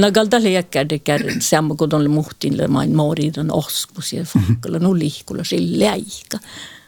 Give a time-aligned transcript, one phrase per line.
[0.00, 4.94] No galda lekar det kär samma kun oli muhtille main moridan oskus ja fakkalla nu
[4.98, 6.38] lihkulla sillä läika.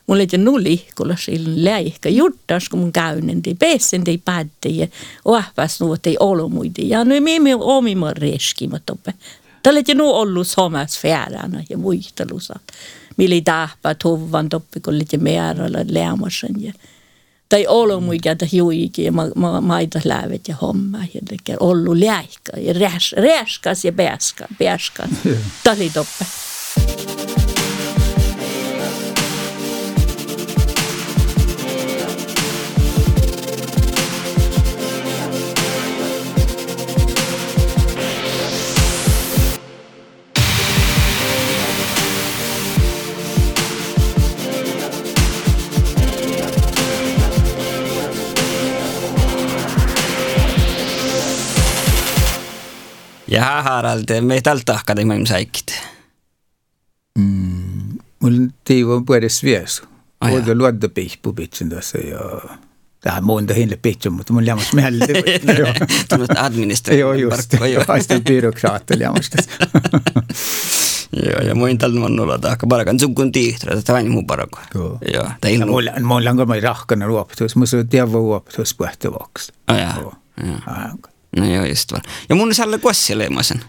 [0.07, 2.09] Mulla ei nu lihkulla sillä läika.
[2.09, 4.87] Juttas kun mun käynen tei pesen tei pätte ja
[5.25, 6.89] ohpas nu ei olo muiti.
[6.89, 9.15] Ja nu me me omima reskimat oppe.
[9.63, 12.59] Tällä ei nu ollut samas färana ja muistelussa.
[13.17, 16.73] Millä tahpa tuvan toppi kun oli määrällä lämmasen ja
[17.53, 22.01] tai olo muikä ta hiuikin ja ma, ma, maita lävet ja homma ja tekee ollu
[22.01, 23.93] läikka ja räs, räskas ja
[24.59, 25.11] pääskas.
[25.65, 26.25] Tämä oli toppe.
[53.33, 55.75] jah, Harald, me tal tahkade me saikid
[57.19, 57.99] mm,.
[58.21, 59.83] mul teivo päris vies
[60.21, 60.33] ah,.
[60.33, 62.21] Oda luodda peihpu pitsin tässä ja
[63.03, 65.07] Tämä on monta hinle pitsin, mutta mun lämmas mieltä.
[66.09, 67.01] Tullut administraatio.
[67.01, 67.55] Joo, just.
[67.89, 69.51] Haistan byrokraattel lämmas tässä.
[71.27, 74.59] Joo, ja muin tal on olla taakka parakan sukkun tiihtra, että vain mun parako.
[74.75, 74.99] Joo.
[75.15, 75.31] Joo.
[75.41, 75.73] Tai ilmu.
[75.73, 79.53] Mulla, mulla on kamai rahkana nagu ruoptus, musta tiedä ruoptus puhtavaksi.
[79.69, 80.01] Oh, ah, jaa.
[80.01, 80.15] Joo.
[80.47, 80.95] Jaa.
[81.37, 82.03] No joo, just vaan.
[82.29, 83.61] Ja mun sälle kuossieleemasen.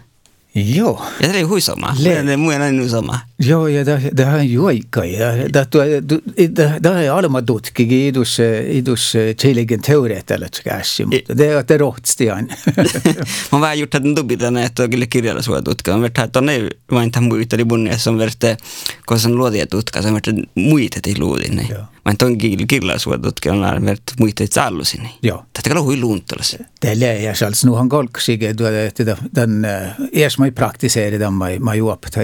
[0.54, 1.06] Joo.
[1.20, 1.94] Ja tämä oli huisoma.
[1.98, 3.20] Le- Le- Muu on sama.
[3.38, 6.02] Joo, ja det, det här är ju aika, ja det, det,
[6.56, 12.48] det, det är alma tutkikin idus, idus tjiligen teoreetalla käsi, mutta det, det rohtistian.
[13.52, 15.92] Mä vähän att dubbi tänne, että on kyllä kirjalla sua tutka.
[15.96, 18.56] Mä vertaan, että on ne vain tämän muita di bunnia, som verte,
[19.06, 21.56] kun se on luodia tutka, se on verte muita ei luodin.
[21.56, 21.68] Niin.
[21.70, 21.82] Joo.
[22.04, 25.02] Mä en ton kirjalla sua tutka, on verte muita ei sallusin.
[25.02, 25.14] Niin.
[25.22, 25.44] Joo.
[25.52, 26.56] Tätä kyllä hui luuntolas.
[26.82, 29.64] Det läs alltså nu han golksiga då det den
[30.12, 32.20] är som i praktiserar den mai mai juopta.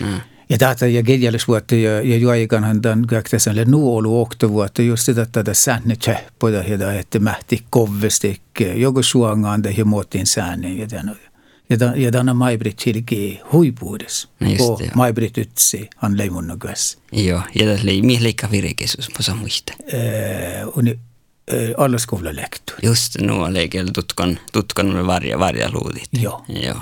[0.00, 0.20] Mm.
[0.48, 4.52] Ja tätä ja kirjallis vuotta ja ja juoikan han den kaikta sen le nuolu okto
[4.52, 8.42] vuotta just att det sänne cheppo ja det että mähti kovvestik
[8.74, 11.16] joku suangaan det muotin sänne ja den
[11.70, 14.28] ja ta, ja ta on Maibrit silgi huipuudes.
[14.38, 16.96] kun Maibrit ütsi on leimunnu nagu käes.
[17.12, 19.76] Joo, ja ta oli mieleikka virekesus, ma saan muista.
[19.94, 22.74] Äh, äh alles kuulla lektu.
[22.82, 26.10] Just, nu on lekel tutkan, tutkan varja, varja luudit.
[26.12, 26.44] Joo.
[26.48, 26.78] Joo,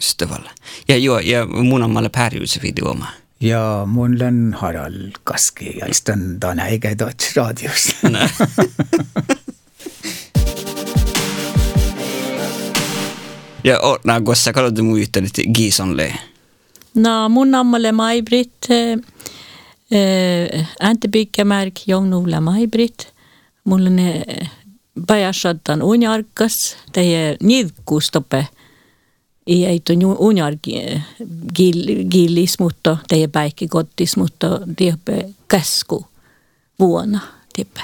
[0.00, 0.50] just tavalla.
[0.88, 3.06] Ja joo, ja mun on malle pärjuse videoma.
[3.42, 8.30] ja mul on Harald Kaski ja siis ta on, ta on äge Deutsche raadios noh.
[13.64, 16.14] Ja o, nää kossa kalot mun yhteydet Gisonle.
[16.94, 18.98] No mun ammalle Mai-Britt, äh,
[20.90, 23.06] inte byggamärk jag nulla Mai-Britt.
[23.64, 24.50] Mulla äh,
[25.06, 28.46] pajasattan unjarkas, teie nivkustoppe.
[29.46, 30.54] Ei ei tuon unjar
[32.10, 36.06] gillis, mutta teie päikki kottis, mutta tiepe käsku
[36.78, 37.20] vuonna
[37.52, 37.80] tiepe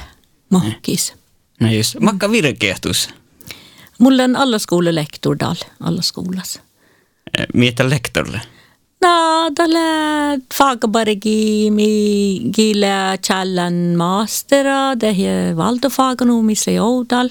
[0.50, 1.14] mohkis.
[1.60, 3.08] No just, makka virkehtus.
[3.08, 3.27] Mulla
[4.00, 6.60] on alla skola lektor dal, alla skolas.
[7.54, 8.40] Mietä lektorille.
[9.00, 17.30] No, tällä fagbargi mi gila challan mastera, det är valtofaganumissa joudal.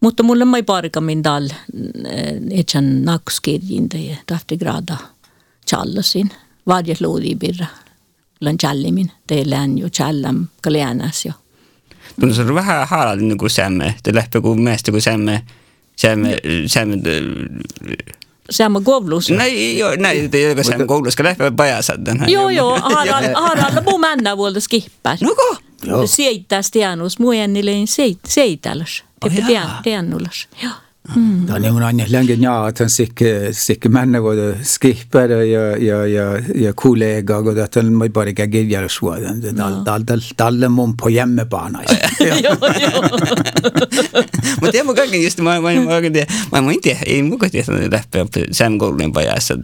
[0.00, 1.50] Mutta mulle mai parka min dal,
[2.50, 4.96] etsan nakskirjin det tahti grada
[5.66, 6.30] challasin.
[6.66, 7.66] Varje lodi birra.
[8.40, 11.32] Lan challimin, det län jo challam kaljanas jo.
[12.20, 15.42] tundus olla vähe haarad nagu sämme, ta läheb nagu meest nagu sämme,
[15.96, 16.38] sämme,
[16.68, 16.94] sämme.
[16.94, 18.14] Äh,
[18.50, 19.30] sämme kovlus.
[19.30, 22.28] Nej, jo, nej, det är sämme kovlus, ska läppa bajasad den här.
[22.28, 25.18] Jo, jo, Harald, Harald muu mennä vuolta skippar.
[25.20, 25.56] Nuko?
[25.82, 26.06] Joo.
[26.06, 29.04] Seittäs tienus, muu ennilleen seit, seitälös.
[29.24, 29.32] Oh,
[29.82, 30.72] tiennulas, joo.
[31.16, 31.60] Joo.
[31.60, 36.42] Tämä on aina längen ja että on sikke sikke männe voi skipper ja ja ja
[36.54, 39.40] ja kollega och det är mai bara kirjalla suodan.
[39.40, 41.82] Dal dal dal dal mun på hjemmebana.
[42.20, 43.02] joo, joo.
[44.60, 46.12] Mutta en mä kaiken just, mä, mä, mä, oikein
[46.52, 49.54] mä, mä tiedä, ei muka tiedä, että lähtee sämme koulujen pajassa.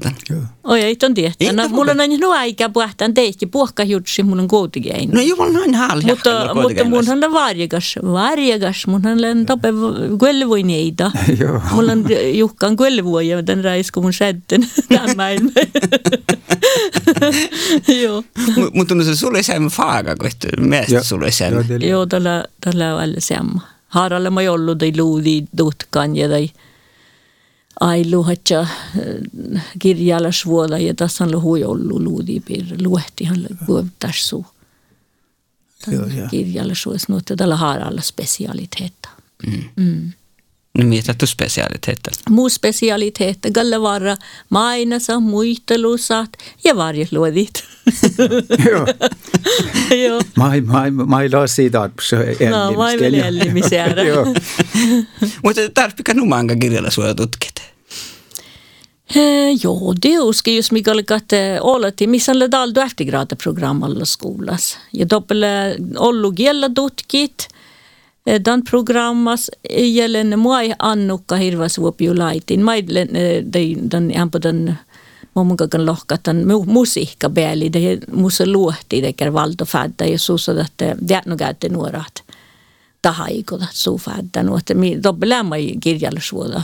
[0.64, 1.34] Oi, ei ton tiedä.
[1.40, 5.10] Ei, No, no, mulla on nuo aikaa puhtaan teistä, puhkajutsi, mulla on koutigein.
[5.10, 6.06] No jumal, noin halja.
[6.06, 9.69] mutta, mutta mun on varjegas, varjegas, mun on tope
[10.19, 11.10] kuellevoineita.
[11.40, 11.60] Joo.
[11.70, 12.04] Mulla on
[12.38, 15.52] juhkaan kuellevoja, den raisku mun sätten tämän maailman.
[18.02, 18.24] Joo.
[18.74, 20.30] Mutta että sulle ei sämme faaga, kun
[20.68, 21.64] meistä sulle sämme.
[21.88, 23.60] Joo, tällä, tällä on alla samma.
[23.88, 26.50] Haralle mä ollut ei luudi tutkan ja tai
[27.80, 28.66] ailu hatja
[29.78, 32.76] kirjalla suola ja tässä on hui ollut luudi piirre.
[32.84, 34.46] Luehtihan kuovittaisi suu.
[36.30, 39.08] Kirjalla suos nuotta tällä haaralla spesialiteetta.
[39.46, 39.64] Mm.
[39.76, 40.12] Mm
[40.76, 42.12] nimetetty specialiteter.
[42.31, 44.17] Muspecialiteter, gallavara,
[44.49, 46.31] mainasa, muitelusat
[46.64, 47.64] ja varjeluodit.
[50.05, 50.20] Joo.
[50.37, 52.17] Mai, mai, mai lasi tarpsi
[52.50, 54.34] No, mai vielä joo.
[55.44, 57.62] Mutta tarppika numanga kirjalla suoja tutkita?
[59.62, 61.32] Joo, det uskar just mig att
[61.62, 64.79] alla till misshandlade all du eftergrade program alla skolas.
[64.90, 65.44] Jag doppel
[65.96, 67.49] ollogiella dutkit.
[68.26, 72.62] Eh, dan programmas eh, jällen muai annukka hirvas vuopiulaitin.
[72.62, 72.84] Mai
[73.14, 73.44] eh,
[73.90, 74.78] dan jampa dan
[75.34, 76.37] mummukakan lohkatan
[76.67, 77.73] musiikka pääli.
[77.73, 82.25] Det musa luohti tekär valtofädda ja suusat, että jätnogäätte nuorat
[83.02, 84.43] tahaikodat suufädda.
[84.43, 86.62] Nuotte mi dobbelämmä kirjallisuuda.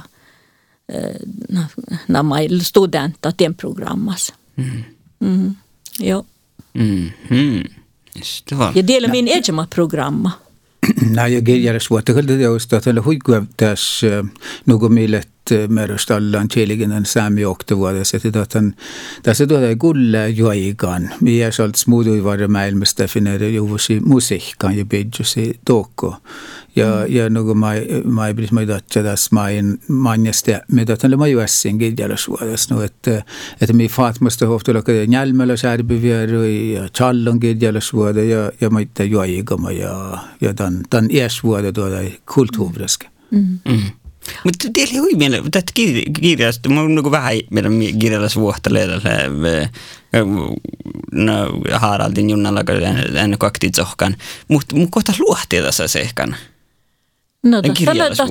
[2.09, 4.33] Nämä studenta tien programmas.
[4.57, 4.85] Mm-hmm.
[5.21, 5.29] Mm.
[5.29, 5.55] Mm.
[6.01, 6.27] Jo.
[6.75, 7.83] Mm -hmm.
[8.75, 10.31] Ja delen min egen programma.
[10.97, 13.77] När jag, jag är svårt att det just att eller hur går det
[14.65, 15.29] något möjligt
[15.69, 17.43] Merustallan kielinen saami
[18.15, 18.75] että Tämän,
[19.23, 21.11] tässä tulee kulle joikan.
[21.21, 26.17] Minä salts muudu varre maailmasta finere juvusi musiikkaan ja pidjusi toko.
[26.77, 31.79] Ja, ja nuku mai, mai pidis mai tatsa tässä main manjasta, me tatsan lema juessin
[31.79, 32.75] kirjallisuudessa.
[32.75, 33.23] No, että,
[33.61, 40.19] että minä fatmasta hohtu lakka njälmällä särbyvieru ja challon kirjallisuudessa ja, ja maita joikama ja,
[40.41, 41.97] ja tämän, tämän iäsvuodet tuoda
[42.35, 43.09] kulttuuriska.
[43.31, 43.59] Mm.
[43.69, 44.02] Mm.
[44.45, 45.73] Mutta teillä oli mina, det
[46.21, 49.71] kirjasta, mulla on niin vähän meidän kirjallis vuohteleilla äh,
[51.13, 51.33] no,
[51.73, 52.83] Haraldin junnalla, kun
[53.19, 54.15] hän kohti niinku mut
[54.49, 56.37] mutta mun kohta luohti tässä sehkan.
[57.43, 57.63] No,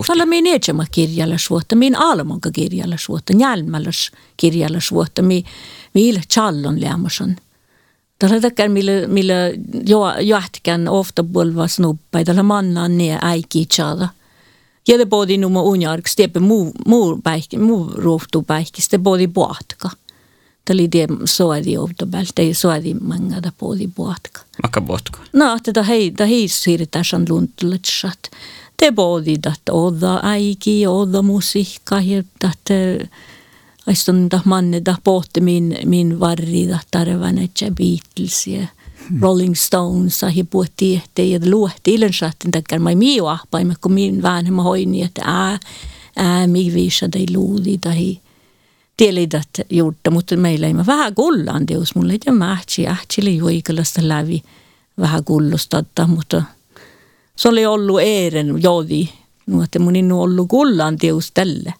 [0.08, 5.22] tällä minä eetsemä kirjallisuutta, minä almonka kirjallisuutta, njälmälös kirjallisuutta,
[5.94, 7.36] millä challon lämmäsön.
[8.20, 9.34] Tällä takia, millä, millä
[10.20, 14.10] johtikään ofta puolella snubbai, tällä mannan ne äikii challa–
[14.88, 19.90] Jelpodi numo unjark stiepe muu muu päihki muu ruhtu päihki ste podi puahtka.
[20.66, 22.06] Tali tie soadi båtka.
[22.06, 24.42] pälte ei soadi manga da podi puahtka.
[24.64, 25.20] Maka puahtka.
[25.34, 28.30] No det ta hei ta hei siirtää san det
[28.78, 32.70] Te åda dat oda äiki oda musiikka hier dat
[33.88, 38.68] Aiston da manne där pohti min min varri da tarvanet ja Beatlesia.
[39.22, 44.64] Rolling Stones ja puhutti että ja luohti ilensattin takia mai miu ahpaimme kun min vanhemma
[44.64, 45.60] hoini että ää
[46.16, 48.18] ää mi viisa dei luudi tai
[49.02, 51.96] tielidat juurta, mutta meillä ei vähän kullaan teus.
[51.96, 54.44] Mulla ei ole mähtsi, ähtsili juikalasta lävi.
[55.00, 56.44] Vähän kullusta, mutta
[57.36, 59.10] se oli ollut eilen jodi,
[59.64, 61.74] että mun innu ollut kullan teus tälle.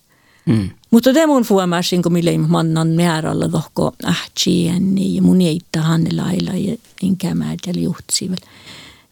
[0.46, 0.70] Mm.
[0.92, 6.76] Mutta te mun fuomasin, kun mille mannan määrällä tohko ähtsieni ja mun eittää hannelailla ja
[7.04, 8.38] enkä mä tällä juhtsivel.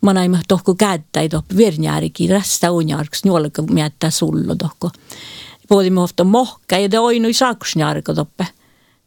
[0.02, 4.92] Mä näin tohko kädtä tohko vernjäärikin rästä unjarks, nuolka miettää sullo tohko.
[5.68, 8.48] Puhuimme ofta mohka ja te oinui sakusnjarka toppe.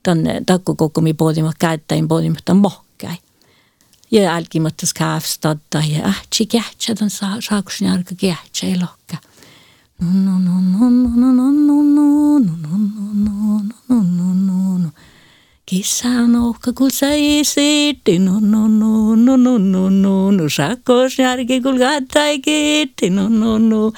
[0.02, 3.08] Tänne takko koko mi puhuimme kädttäin puhuimme mohka
[4.10, 7.10] ja älkimättä kaavstadda ja ähtsi kähtsä tämän
[7.40, 9.31] saakusnjarka kähtsä ei lohka.
[10.02, 12.76] No no no no no no no no no no
[13.14, 14.90] no no no no no
[15.66, 21.60] Kissa on ohka, kun sä isitti, no no no no no no no no sakkosnjarki,
[21.60, 23.92] kun kattai kiitti, no no no.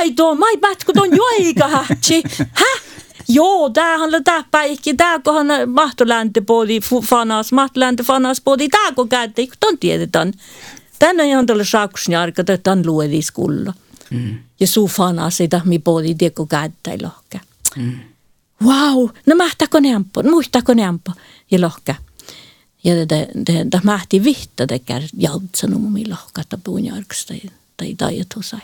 [0.00, 2.82] Ei tuo, mai pätkö tuon joika hätsi, häh?
[3.28, 9.46] Joo, tämähän on tämä päihki, tämä kohan mahtoläntepuoli fanas, mahtolänte fanas puoli, tämä kun käytte,
[9.46, 10.32] kun ton tiedetään.
[10.98, 13.72] Tänne on tuolla sakusnjarka, että on luediskulla.
[14.10, 14.38] Mm.
[14.60, 17.38] Jesu fana sitä mi poli dieko kättä lohka.
[17.76, 17.98] Mm.
[18.64, 21.12] Wow, no mahtako ne ampo, no muistako ne ampo
[21.50, 21.94] ja lohka.
[22.84, 27.34] Ja det det det det mahti vitta det kär jaltsanum mi lohka ta punjarksta
[27.76, 28.60] tai tai tosai.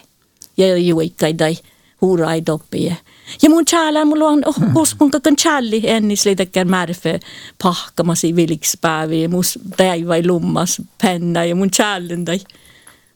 [0.56, 1.56] Ja ju ikkai tai
[2.00, 2.96] huurai doppie.
[3.42, 4.76] Ja mun tjäla, mulla on oh, hmm.
[4.76, 7.20] uskonka kan tjälli ennis liitäkään märfe
[7.62, 12.40] pahkamasi vilikspäivi ja mus päivä lummas penna ja mun tjällin tai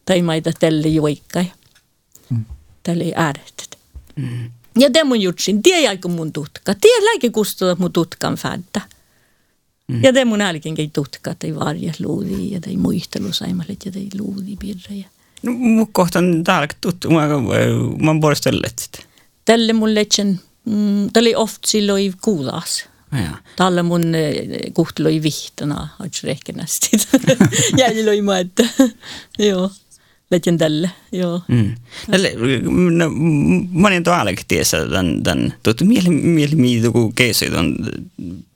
[0.05, 1.45] tai maita telli juikkai.
[2.89, 3.77] Tälle äärettä.
[4.17, 4.51] Mm.
[4.79, 6.75] Ja te mun jutsin, tie jäikö mun tutka.
[6.75, 8.81] Tie läike kustuta mun tutkan fädda.
[9.89, 10.05] Mm.
[10.05, 14.57] Ja te mun älkenkin tutka, tai varje luudi ja tai muistelu saimalet ja tai luudi
[14.57, 15.07] pirreja.
[15.43, 17.29] No, mun kohtaan täällä tuttu, mä,
[17.99, 18.51] mä oon sitä
[19.45, 22.85] tälle mun leitsen, mm, tälle oft silloin kuulas.
[23.13, 23.37] Ja.
[23.57, 26.91] Tälle mun eh, kuhteloi vihtana, ois rehkenästi.
[27.79, 28.65] Jäi loi mä, että
[29.49, 29.71] joo.
[30.31, 31.43] Lägin tälle, joo.
[31.49, 31.75] Mm.
[32.91, 33.11] No,
[33.71, 37.77] monen to alek tiesä tämän, tämän tuot mieli, mieli, mieli, kun keisöit on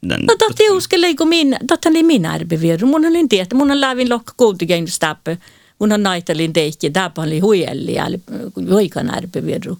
[0.09, 0.27] tämän.
[0.27, 2.87] No totti uskelle, kun minä, totta oli minä arvivieru.
[2.87, 5.37] Mun olin tietä, mun on lävin lohka kuultikin stäppö.
[5.79, 7.95] Mun on naitalin tehti, täpä oli huijelli,
[8.67, 9.79] joikan arvivieru.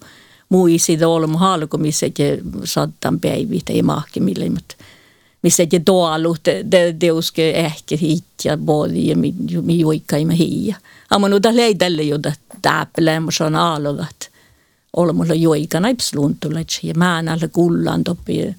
[0.49, 4.75] Muisi olemme halkumissakin sattan päivitä ja mahkimille, mutta
[5.43, 10.75] missä te tuolut, te teuske ehkä hitja bodi ja mi, mi juikkaimme hiia.
[11.09, 14.29] Amma nu da leidelle jo da täplämä on aalogat.
[14.95, 18.55] Olemulla juikana ipsluntulet ja määnällä kullan topi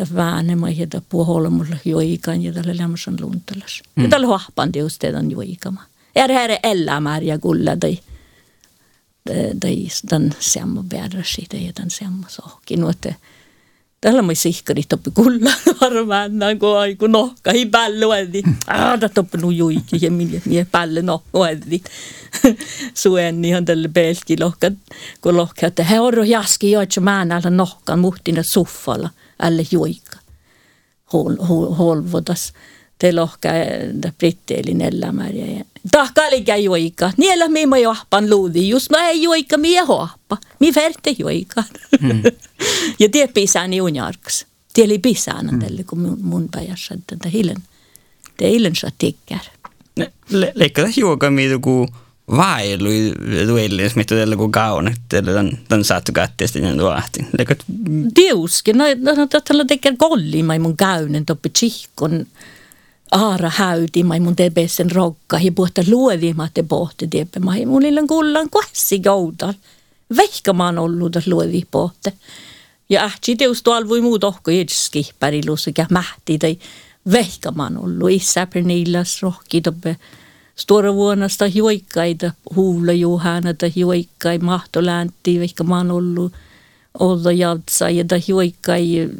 [0.00, 3.82] da väänema ja da puholemulla juikan ja tällä lämmösen luntulas.
[3.96, 5.82] Ja tällä huahpan teus teidän juikama.
[6.16, 7.98] Er här elämää ja kulla tai
[9.60, 12.80] tai den samma bädrasi tai den samma sakin.
[14.04, 18.42] Tällä mä sihkarit toppi kulla varmaan, kun aiku nohka hi päälle oedi.
[18.66, 21.82] Aada toppi nu juiki ja minä mie päälle no oedi.
[22.94, 24.70] Suen ihan tälle pelki lohka,
[25.20, 30.18] kun lohka, että he orro jaski joitsa määnällä nohkan muhtina suffalla, alle juika.
[31.12, 32.52] Hol, hol, holvodas.
[32.98, 33.48] Te lohka,
[34.18, 37.10] britteelin elämäriä ja tahkalikä juika.
[37.16, 40.36] Niellä mi mä johpan luudi, just mä ei juika mi hoappa.
[40.60, 41.64] Mi verte juika.
[42.00, 42.22] Mm.
[43.00, 44.46] ja tie pisään junjarks.
[44.74, 45.58] Tie oli pisään mm.
[45.58, 47.56] tälle, kun mun, mun päijässä, että hilen.
[48.36, 49.40] Te hilen saa tikkär.
[50.54, 51.88] Leikkaa juoka mi joku
[52.36, 52.88] vailu
[53.46, 57.26] duellis, mitä tällä kun kaun, että tämän, tämän saattu katteesta niin tuohti.
[57.38, 57.56] Leikkaa...
[58.14, 62.26] Tiuski, no, no, no tällä tekee golli, mun käynen toppi tsihkon
[63.14, 69.00] aara häytimai mun tebesen rokka hi puhta luodimatte pohti tieppe mai mun illan kullan kuessi
[69.04, 69.54] joudal.
[70.16, 72.12] Vehka mä oon ollut luodi pohte.
[72.88, 76.58] Ja ähtsi teus tuolla voi muu tohko jetski pärilus sekä mähti tai
[77.12, 79.96] vehka mä oon ollut isä pernillas rohki toppe.
[80.56, 86.32] Stora vuonnasta juikkaita huula juhana tai juikkai mahtoläänti vehka mä oon ollut
[86.98, 89.10] olla jatsa ja tai juikkai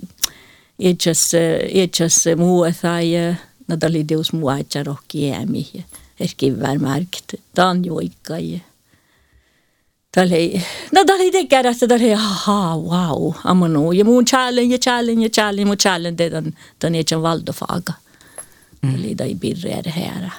[0.78, 1.22] etsäs
[1.74, 3.00] etsäs muuta
[3.80, 5.82] ta oli teus muatsa rohki jäämi ja
[6.20, 7.34] eskivään märkt.
[7.54, 8.58] Ta on joikka ja
[10.16, 13.92] oli, no oli tekärä, ta oli aha, wow, amanu.
[13.92, 17.92] Ja muun challenge challenge challenge, mun challenge tämän, tämän etsen valdofaga.
[18.82, 18.94] Mm.
[18.94, 19.38] Eli ta ei
[19.90, 20.30] här.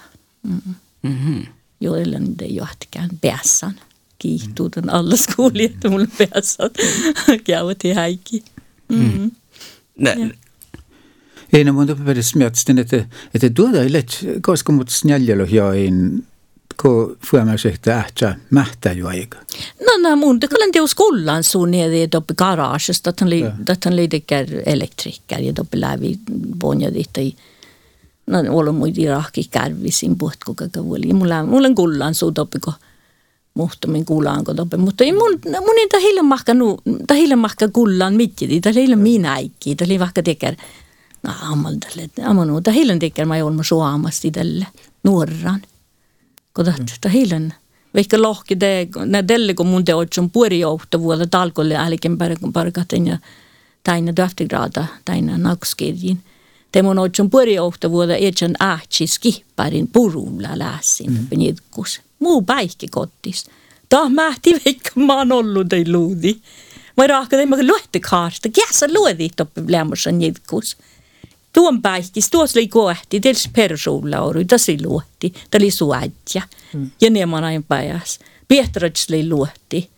[0.44, 0.76] Mm.
[1.04, 1.46] Mm-hmm.
[1.80, 3.80] Joilla det johtikään päässän.
[4.20, 6.70] Kiihtuu tämän alla skuuli, että mulla päässän.
[7.44, 8.44] Käyvät häikki.
[8.90, 9.32] Mm.
[9.98, 10.32] Mm.
[11.54, 16.26] Ei no mun päris miettin, että, että tuoda ei let, koska mut snäljälo join,
[16.82, 19.38] kun fuomas ehkä ähtsä mähtä jo aika.
[19.88, 23.30] No no mun, det kallan teus kullan sun nere i doppe garaget, att han
[23.70, 26.20] att han lider elektriker ja doppe lävi
[26.60, 27.36] bonja dit i
[28.28, 31.14] No, olla muidi rahki kärvisin puht kuka oli.
[31.14, 32.74] Mulla, mulla on kullan suu doppe, kun
[33.54, 34.78] muhtumin kuulaanko doppe.
[34.78, 39.76] Mutta ei mun, mun ei tahille mahka, nu, tahille mahka kullan mitjidi, tahille minä äikki,
[39.76, 40.58] tahille vaikka tekee
[41.28, 44.68] avaldajad, amanu, tahil on tekkinud, ma joon mu Suomasti tälle
[45.04, 45.62] nuorran.
[46.54, 46.86] Kun mm.
[47.02, 47.54] tahil on,
[47.96, 52.18] vaikka lohki te, nää tälle kun mun te otsun puorijohto vuotta talkolle älkeen
[52.54, 53.18] parkaten ja
[53.84, 56.24] taina tähtigraada, taina nakskirjin.
[56.72, 61.28] Te mun otsun puorijohto vuotta etsän ähtsi skipparin purulla lässin mm.
[61.28, 62.02] penitkus.
[62.20, 63.46] Muu päihki kotis.
[63.90, 66.36] Tah mähti vaikka mä oon ollut ei luudi.
[66.98, 70.78] Mä rahka teemme luettekaarsta, käsä luodit oppi lämmössä nitkus.
[70.78, 70.95] Mm.
[71.56, 76.42] Tuon päihkis, tuossa oli kohti, tietysti persuulauru, tässä oli luotti, tämä oli suadja.
[76.74, 76.92] Mm.
[77.02, 78.20] Ja ne man ajan päiväs.
[78.48, 79.90] Pietrats oli luotti,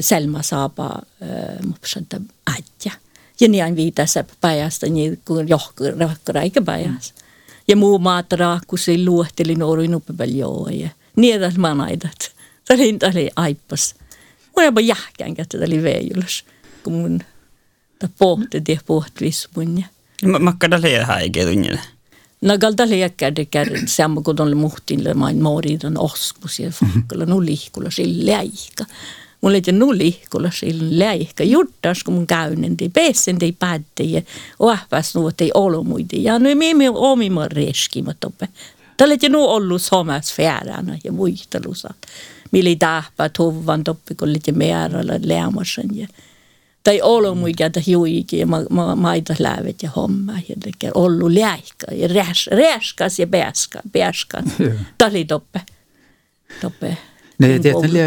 [0.00, 0.98] Selma saapa,
[1.66, 2.92] mutta adja.
[3.40, 7.14] Ja niin aina viitassa päivästä, niin kuin johkaraika päiväs.
[7.68, 10.68] Ja muu maata raakkus oli luotti, oli nuori nuppipel joo.
[10.68, 12.32] Ja niin edes manaidat.
[12.64, 13.94] Tämä oli, tämä oli aippas.
[14.56, 16.44] Mun jopa jähkään, että tämä oli veijulus.
[16.82, 17.20] Kun mun
[18.18, 19.86] pohti, pohti vismunja.
[20.22, 21.80] Makka dalle häike tunnille.
[22.42, 22.54] No
[23.86, 28.84] samma kun oli muhtille main moridan oskus ja fakkala nu lihkulla sille aika.
[29.40, 31.44] Mulla ei nu lihkulla sille aika.
[31.44, 34.22] Juttas kun mun käynen tei pessen tei päätte ja
[34.58, 36.16] ohpas nu tei olo muide.
[36.16, 38.48] Ja nu me me omi mä reskimat toppe.
[38.96, 41.94] Tällä ei nu ollut samassa färänä ja muistelussa.
[42.50, 46.08] Mili tahpa tuvan toppe kun oli määrällä lämmäsen ja
[46.84, 50.90] tai olo muikä ta hiuikin ja ma, ma, maita lävet ja homma ja tekee
[51.34, 54.44] läihka ja räs, räskas ja pääska, pääskas.
[54.98, 55.60] Tämä oli toppe.
[56.60, 56.96] Toppe.
[57.38, 58.00] Ne tietenkin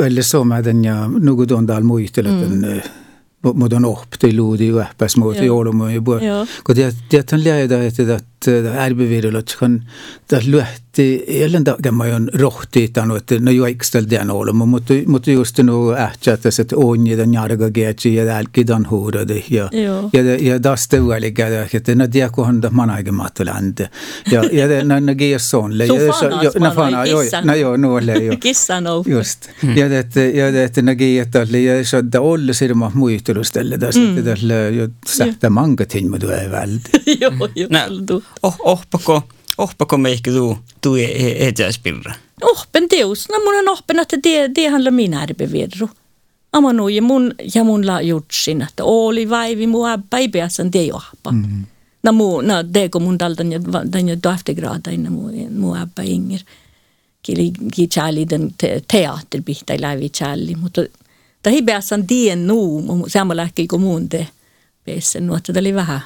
[0.00, 2.82] ölle somaden ja nugu on täällä muisteleten
[3.52, 6.20] mutta on opti luudi vähpäs muuta joulumu ja puhua.
[6.66, 8.20] Kun tietenkin että
[8.78, 9.82] arvivirulotsikon
[10.28, 16.62] tässä lyhti elendagamajun rohtiitan, että no jo eksteltiän olla, mutta, mutta just nu ähtsä tässä,
[16.62, 19.70] että on ja njarga geetsi ja älkidan huudade ja,
[20.12, 23.88] ja, ja tästä välikä, että no diakohan da manaigematulääntä
[24.30, 25.86] ja, ja no, no geessonle.
[25.86, 27.46] Så fanas manai kissan.
[27.46, 28.36] No joo, nuolle joo.
[28.36, 29.04] Kissan on.
[29.06, 29.50] Just.
[29.62, 29.76] Hmm.
[29.76, 34.24] Ja että, ja että no geettalle ja se, että olla sirma muistelustelle tässä, että hmm.
[34.24, 36.90] tässä sähtä mankatin, mutta ei välti.
[37.20, 38.20] Joo, joo.
[38.42, 39.22] Oh, ohpako,
[39.58, 40.96] ohpako me ehkä tuu, tuu
[41.38, 42.14] etäspirra?
[42.42, 43.28] Ohpen teus.
[43.28, 45.88] No mun on ohpen, että det, det handlar min ärbevirru.
[46.52, 50.72] Ama nu ja mun, ja mun la jutsin, että oli vaivi mu äppä ei päässä
[50.72, 51.32] det johpa.
[51.32, 51.64] Mm.
[52.02, 53.60] No mu, no det kun mun daltan ja
[53.92, 56.40] den ja doftegrada innan mu, mu äppä inger.
[57.22, 60.82] Kili ki chali den te, teaterbihta lävi chali, mutta
[61.42, 64.28] tai päässä dien nu, samalla ehkä kuin mun te
[64.86, 66.00] päässä, nu, että oli vähän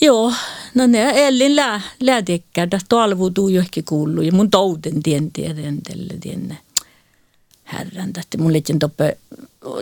[0.00, 0.32] Joo,
[0.74, 5.78] no ne Ellin lää, läätiekkädä, talvu tuu jo ehkä kuuluu ja mun touten tien tiedän
[5.82, 6.58] tälle tienne.
[7.72, 9.18] Herran, että mun liitin toppe,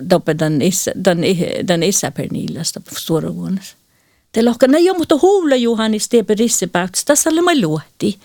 [0.08, 1.24] toppe tämän isä, tämän,
[1.66, 3.76] tämän isä Pernillasta suoravuonnassa.
[4.32, 8.18] Te lohka, no joo, mutta huule Juhanis teepä rissepäyks, tässä oli mä luotti.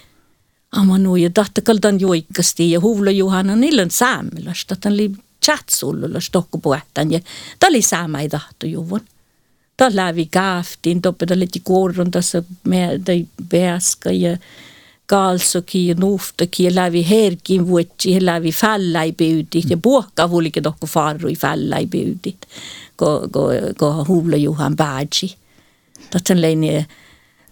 [0.71, 5.12] Amma nu ja tahtakaltan joikkasti ja huule Juhana niillä on säämmelasta, tämän oli
[5.45, 7.19] chatsullulla stokkupuhtan ja
[7.60, 9.01] tämä oli säämä ei tahto juvun
[9.78, 14.38] ta läbi kahvin, topeda lite korron, tasa meelde peaska ja
[15.06, 20.63] kaalsuki ja nuuftaki ja läbi herkin vuotsi ja läbi fälla ei püüdi ja puhka vuolikin
[20.63, 22.36] tohku farru ei fälla ei püüdi,
[22.98, 25.36] kun huulajuhan pääsi.
[26.10, 26.86] Tatsan leini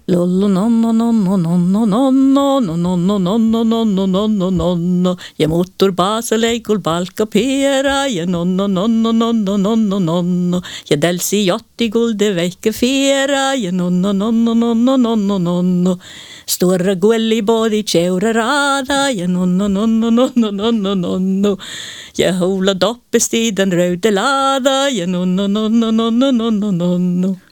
[0.09, 0.17] Je
[5.47, 12.33] motor basa leikul palka pera Je nonno nonno nonno nonno nonno Je delsi jotti gulde
[12.33, 15.99] veike fiera Je nonno nonno nonno nonno nonno
[16.45, 21.57] Stora guelli bodi tjeura rada Je nonno nonno nonno nonno nonno
[22.17, 27.48] Je hola doppes i den röde lada Je nonno nonno nonno nonno nonno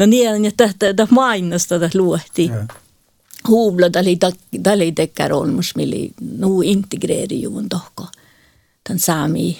[0.00, 2.50] no niin, että tätä luohti.
[3.48, 3.90] Huuvla,
[4.62, 8.06] tämä oli, tekkär olmus, millä nu integreeri juun tohko.
[8.84, 9.58] Tämän saami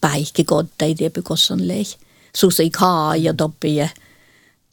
[0.00, 1.84] päihki kodda, ei tiedä, kosan lei.
[2.36, 3.88] Susi kaa ja toppi ja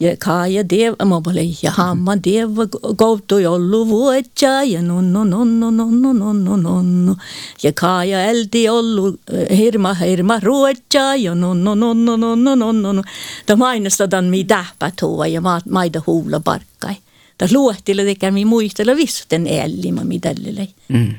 [0.01, 2.57] ja kaaja dev amabale ja hamma dev
[2.97, 7.15] goutu jollu vuotja ja nonno nonno nonno nonno nonno
[7.63, 9.13] ja kaaja eldi ollu
[9.57, 13.03] hirma hirma ruotja ja nonno nonno nonno nonno
[13.45, 16.95] ta mainostetaan mi tähpätuva ja maida huula parkkai
[17.37, 21.13] ta luohtille tekee mi muistella vissten ellima mi tällele mm.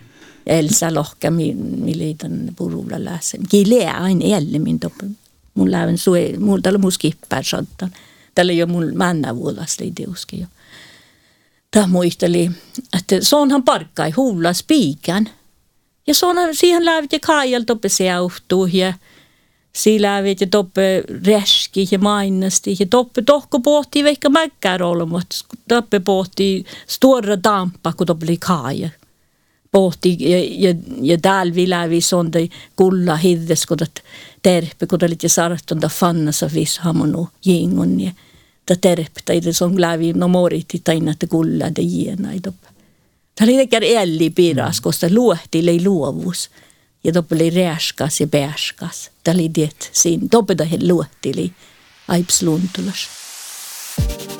[0.46, 5.06] Elsa lohka mi mi liitan purulla lässä ki lää aina ellimin toppe
[5.54, 7.92] mun läven sue mulla tällä muskippär sottan
[8.34, 8.98] tällä jo mun
[9.80, 10.46] ei teuskin jo.
[11.70, 12.50] Tämä muisteli,
[12.98, 15.28] että se onhan parkkai huulla spiikan.
[16.06, 17.20] Ja on siihen lävit ja
[17.64, 18.94] toppe seuhtuu ja
[19.72, 25.26] siinä lävit toppe reski ja mainasti ja toppe tohko pohti vaikka mäkkär olemat.
[25.68, 28.88] Toppe pohti stora dampa, kun toppe oli kaija.
[29.72, 33.76] Pohti ja, ja, ja täällä vilävi sonde kulla hirdes, kun
[34.42, 38.14] terpe, kun oli sartunda fannassa viis hamonu jingunne.
[38.66, 42.55] Ta terpe, tai det som lävi no moriti tainat kulla de jiena idop.
[43.35, 45.14] Ta oli tekär elli piras, kosta mm.
[45.14, 46.50] luohti lei luovus.
[47.05, 49.11] Ja doppe lei rääskas ja pääskas.
[49.24, 51.52] Ta oli det sin, doppe da he luohti lei
[52.09, 53.09] aipsluntulas.
[53.94, 54.31] Thank you.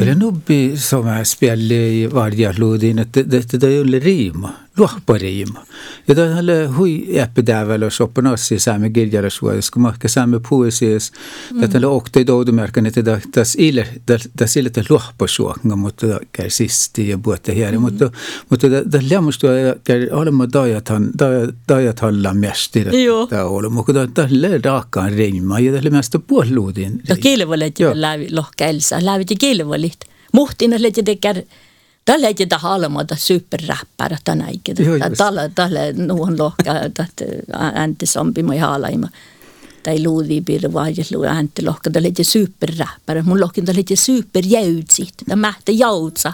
[0.00, 4.50] Renubbi som spelade i varje låt, det är ju en rima.
[4.80, 5.48] juoppareim.
[6.08, 11.12] Ja ta alle hui epidavalus oppanassi saamme kirjallisuudessa, kun mahka saamme poesias,
[11.60, 13.88] ja tällä okte doudumerkan, että tässä ille,
[14.36, 18.10] tässä ille tässä luoppasuokna, mutta kärsisti ja puhutte här, mutta
[18.50, 21.10] mutta tässä lämmustu ja kär olemme dajathan,
[21.68, 22.84] dajathallan mästi,
[23.28, 27.02] tämä olemme, mutta tällä raakaan reima, ja tällä mästä puoluudin.
[27.08, 27.16] Ja.
[27.16, 29.98] kielevolet, lävi lohka elsa, lävi kielevolit.
[30.32, 31.46] Muhtina lehti tekee
[32.04, 35.10] Tällä ei tätä halmata superräppärä tänä ikinä.
[35.16, 37.06] Tällä, tällä nuon lohka, että
[37.52, 39.08] äänti sompima ja halaima.
[39.82, 43.22] Tai luudi piirre vaajat luu äänti lohka, tällä ei superräppärä.
[43.22, 45.14] Mun lohkin tällä ei superjäytsit.
[45.28, 46.32] Tämä mähtä jautsa.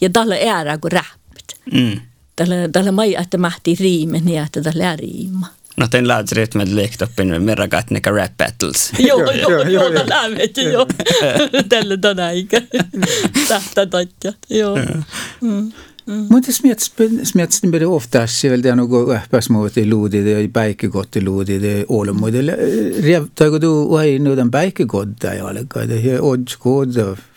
[0.00, 1.60] Ja tällä äärä kuin räppit.
[1.72, 2.00] Mm.
[2.36, 5.46] Tällä, tällä mai, että mähti riimen ja että tällä riima.
[5.76, 8.92] No, Något en laadsrytmed likt upp in Mirragatnika rap battles.
[8.98, 10.86] Jo, jo, jo, ta lämmekin jo.
[11.68, 12.60] Tällä ton aika.
[13.48, 14.78] Tähtä tatja, joo.
[16.30, 16.52] Mutta
[17.24, 21.58] smets blir ofta väl det något öppas mot i lodi, det är bäckegott i lodi,
[21.58, 22.34] det är ålomod.
[22.98, 26.88] Revtago du, och här är nu den bäckegott där jag lägger, det är oddsgård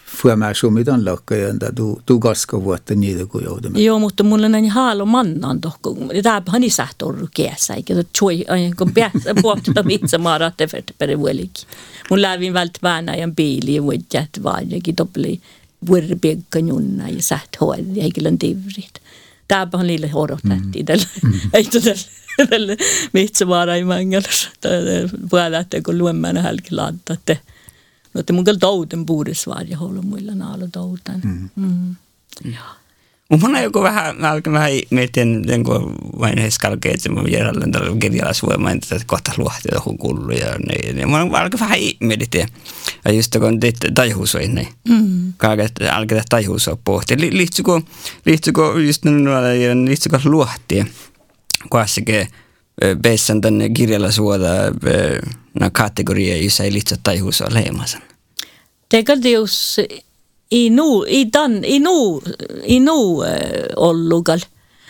[0.06, 3.80] odskod fuomäsumidan lakka ja du du gaska vuotta niitä kun joudumme.
[3.80, 5.98] Joo, mutta mulla näin haalo mannan tohko.
[6.24, 8.46] Tämä on niin sähtorru kiesä, eikä se chui,
[8.78, 11.68] kun päästä puhuttaa itse maara tefert per vuelikin.
[12.10, 15.42] Mun lävin vält väänäjän biili ja vuodjät vaan, ja kitopeli
[15.88, 19.02] vuorpiekka junna ja säht hoidi, eikä lön tivrit.
[19.48, 20.86] Tämä on niille horotettiin mm.
[20.86, 21.06] tällä,
[21.54, 21.68] ei
[22.50, 22.76] tällä
[23.14, 24.28] mitse maara ei mangalla,
[25.30, 27.55] puolella, kun luemmän hälki laadda, No
[28.24, 31.22] te mun kyllä touten puudessa vaan ja holo muilla naalo touten.
[31.24, 31.50] Mm.
[31.56, 31.96] Mm.
[32.54, 32.62] Ja.
[33.30, 35.26] Mun on joku vähän, alkaa vähän miettiä,
[35.66, 40.98] kun vain heiskalkee, että mä järjellä tällä kirjalaisvoimaa, että kohta luohti tuohon kullu ja niin.
[40.98, 42.48] Ja mun alkaa vähän miettiä.
[43.06, 45.34] Ja just kun teet taihuusoi, niin mm.
[45.92, 47.18] alkaa taihuusoi pohtia.
[47.20, 47.82] Liittyykö,
[48.26, 49.50] liittyykö just noilla,
[49.86, 50.86] liittyykö luohtia,
[51.70, 52.28] kuassakin
[53.02, 54.50] Bessan tänne kirjalla suoda
[55.60, 58.02] na kategoria, jossa ei liittyä taihuusoi leimasen.
[58.90, 59.52] Tegelikult
[60.52, 62.22] i nu, i dan, i nu,
[62.64, 63.24] i nu
[63.76, 64.40] ollugal.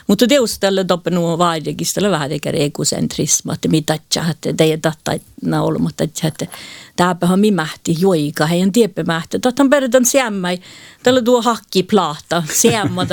[0.07, 5.11] Mutta teus tällä toppe nuo vaadekistella vähän eikä egocentrisma, että mitä että det är detta
[5.41, 6.47] na olematta, että
[6.95, 9.39] tämäpähän mi mähti joika, heidän tieppe mähti.
[9.39, 10.59] Tätä peritän siemmäi,
[11.03, 13.05] tällä tuo hakki plata, siemmä,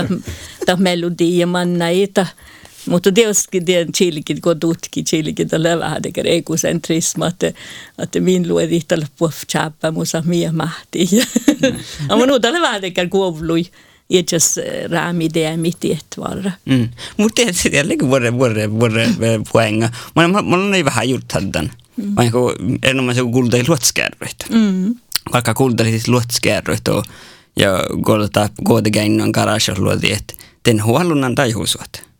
[0.67, 2.27] tämä melodia, man näitä.
[2.89, 7.53] Mutta tietysti tien chilkin, kun tutki chilkin, tällä vähän tekee egocentrisma, että,
[7.99, 11.09] että min luedi tällä puhutsäppä, musa mie mähti.
[12.09, 13.65] Ja mun tällä vähän tekee kuovlui.
[14.11, 16.53] Itses räämi det mitt i ett varre.
[16.65, 16.89] Mm.
[17.17, 19.09] Mutta tietysti jälleen vuore, vuore, vuore
[19.53, 19.89] poänga.
[20.17, 21.71] Mä, mä, mä olen vähän gjort den.
[21.97, 22.15] Mm.
[22.83, 24.47] Enemmän se kuulteli luotskärryitä.
[24.51, 24.95] Mm.
[25.33, 26.91] Vaikka kuulteli siis luotskärryitä
[27.57, 30.35] ja kuulta kuitenkin on garage luoti, että
[30.69, 32.12] den huolunnan taihuusuot.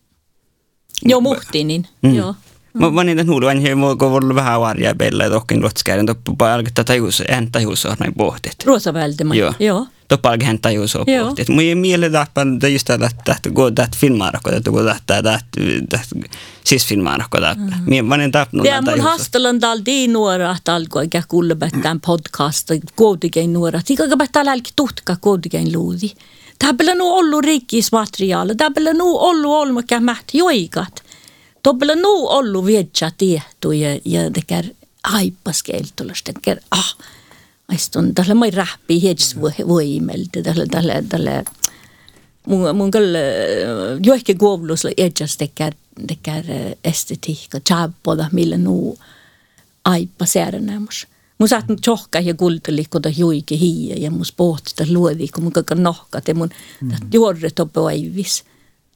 [1.05, 1.87] Joo, muhtinin.
[2.03, 2.15] Mm.
[2.15, 2.35] Joo.
[2.75, 6.55] Mä mä niitä nuuduan, että mä oon ollut vähän varjaa peillä, että ohkin luotskäiden toppa
[6.55, 8.55] alkaa tajus, en tajus on näin pohtit.
[8.65, 9.35] Ruosaväldemä.
[9.35, 9.55] Joo.
[9.61, 9.87] Joo.
[10.09, 11.49] Toppa alkaa hän tajus on pohtit.
[11.49, 16.01] Mä ei miele täppä just tätä, että kun tätä filmaarako, että kun tätä, tätä,
[16.65, 18.03] siis filmaarako täppä.
[18.03, 23.53] Mä olen täppä Ja mun hastelan tal di nuora, tal kun ikään kuulepättään podcast, kuitenkin
[23.53, 23.81] nuora.
[23.87, 26.11] Tikä päättää lälki tuhtka kuitenkin luudi.
[26.95, 31.03] Nu ollut rikkismateriaali, tämä nu ollut olmakä mähti joikat.
[31.63, 32.65] Tämä nu ollut
[33.19, 34.65] tietty ja, ja tekär
[35.05, 36.97] aippaskeltulas, tekär ah,
[37.69, 39.37] aistun tällä mai rähpi hieds
[39.69, 41.45] voimelta, tällä, tällä, tällä,
[42.47, 43.19] mun, mun kyllä
[44.03, 45.75] joikin kuovlusla edjas tekär,
[46.07, 46.45] tekär
[46.85, 48.99] estetiikka, tjabboda, millä nu
[49.85, 50.25] aippa.
[51.39, 55.75] Mun saattanut tjohka ja kulteli, kun juike hiiä ja mun pohti luodi, kun mun kakka
[55.75, 56.91] nohka, te mun mm.
[57.13, 58.45] juorret on päivis.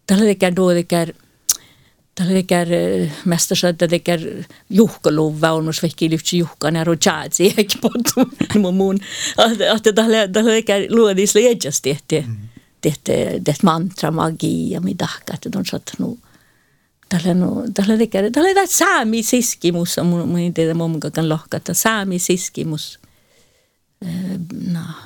[0.07, 1.15] Tällä tekee tuo tekee
[2.15, 8.31] Tällä tekee mästä että tekee juhkaluva on myös vehki lyhtsä juhkan ja rojaatsi eikä potu
[8.59, 8.99] mun muun.
[9.77, 12.25] Että tällä tällä tekee luodis liedjas tehty
[12.81, 13.13] tehty
[13.45, 16.19] tehty mantra magia mitä että on sattunut
[17.09, 21.29] tal on, tal on ikka, tal on saamiskimus, on mul, ma ei tea, mõnda kan
[21.29, 22.97] lohkata, saamiskimus.
[24.73, 24.97] Noh,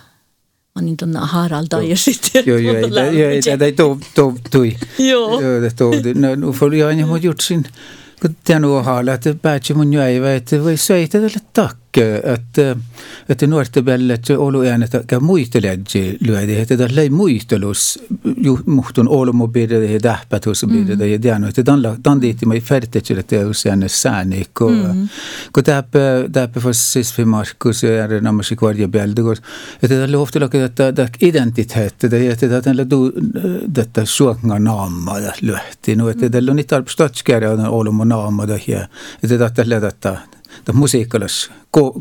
[0.75, 2.43] mä niin tuonne haralta ja sitten...
[2.47, 4.77] Joo, joo, ei, ei, ei, ei, tuo, tuo, tui.
[5.11, 5.41] Joo.
[5.41, 7.65] Joo, tuo, no, no, oli aina mun jutsin,
[8.23, 11.81] kun tiedän uohaa lähteä päätsi mun jäivä, että voi söitä tälle takka.
[12.22, 12.76] Että,
[13.29, 17.98] että nuorten välillä, että olu äänetä muisteledji lyödi, että tämä lei muistelus
[18.66, 23.37] muhtun olmo bidde ja tähpätus bidde ja tiennyt, että tämän tämän diitti mai färtet että
[23.37, 25.64] det är en sääni, kun
[26.33, 29.37] täppä för siis för Markus ja är när man går
[29.83, 33.12] että tämä lofta lukee että tämä identitet että du
[33.74, 38.88] detta suokna naama ja lyhti no että tämä on niitä arpstatskärja on olmo naama ja
[39.22, 39.50] että
[40.00, 40.18] tämä
[40.51, 41.51] tähendab muusikas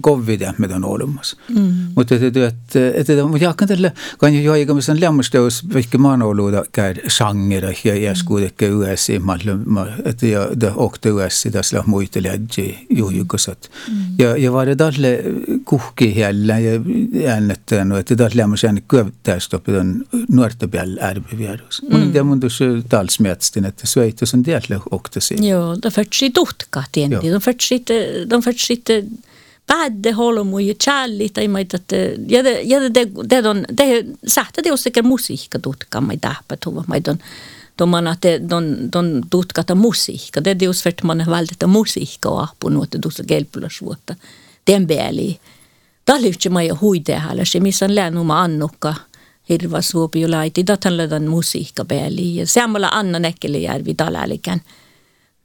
[0.01, 1.73] KOV-i teab meid on olemas mm..
[1.95, 6.63] mutta täytyy, että, että mutta jaakan tällä kanju joiga, missä on lämmästä, jos vaikka maanoluuda
[6.71, 9.13] käy sangera ja jäs kuitenkin yhdessä,
[10.05, 13.71] että ja ohte yhdessä tässä muita lähti juhjukasat.
[14.19, 14.53] Ja, ja mm.
[14.53, 14.53] mm.
[14.53, 15.23] vaade tälle
[15.65, 16.81] kuhki hellä ja
[17.27, 21.81] äänettäen, että tässä lämmästä äänet kyöptäistä pidän nuorta päällä ärpiviedus.
[21.81, 21.99] Mm.
[21.99, 25.47] Mutta mun tuossa talsmietstin, että sveitos on tiedä ohte siinä.
[25.47, 29.03] Joo, det förtsi tuhtka, tienti, det förtsi, det eh, verschitte
[29.67, 34.63] pädde holmu ja challit ei maita te ja de ja de de don de sähtä
[34.63, 37.19] det osteker musiikka tutka att tähpä tuva mai don
[37.77, 42.95] tomana te don don tutkata musiikka de deus vert man väldeta musik och på något
[43.03, 44.15] du så gelpula svåta
[44.63, 45.39] den bäli
[46.07, 48.95] da lyfte mai huide hala se missan man annukka
[49.49, 50.67] hirva suopio laiti.
[50.67, 54.61] Datan lädän musiikka bäli ja samalla annan äkkelijärvi talälikän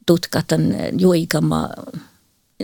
[0.06, 1.70] tutkatan eh, juikama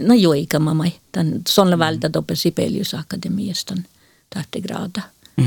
[0.01, 1.81] no joikamamai, tämän sonla mm.
[1.81, 3.79] valta toppe Sibelius Akatemiaston
[4.35, 5.03] tahtigraada.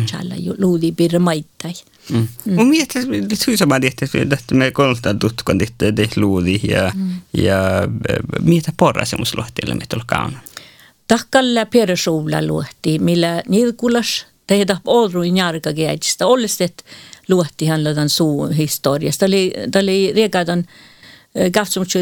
[0.05, 0.53] Tjalla mm.
[0.57, 1.73] luuli pirra maittai.
[2.09, 2.27] Mm.
[2.45, 2.53] Mm.
[2.53, 2.99] Mun mielestä
[3.33, 7.09] syysä mä tiedät, että me kolmesta tutkan tehtiin luuli ja, mm.
[7.37, 7.57] ja
[8.09, 10.39] eh, mitä porra semmoisella luohteella me tulkaan.
[11.07, 16.27] Takkalla perussuulla luhti, millä nilkulas tehdä olruin järkäkeätistä.
[16.27, 16.85] Olliset
[17.29, 19.25] luohti hän suun historiasta.
[19.25, 20.59] Tämä oli, oli riekaitan...
[20.59, 20.67] Oli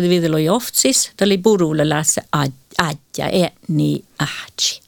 [0.10, 1.12] videlo joftsis.
[1.18, 2.22] Tämä oli purulle lässä
[2.78, 4.82] adja etni ähtsi.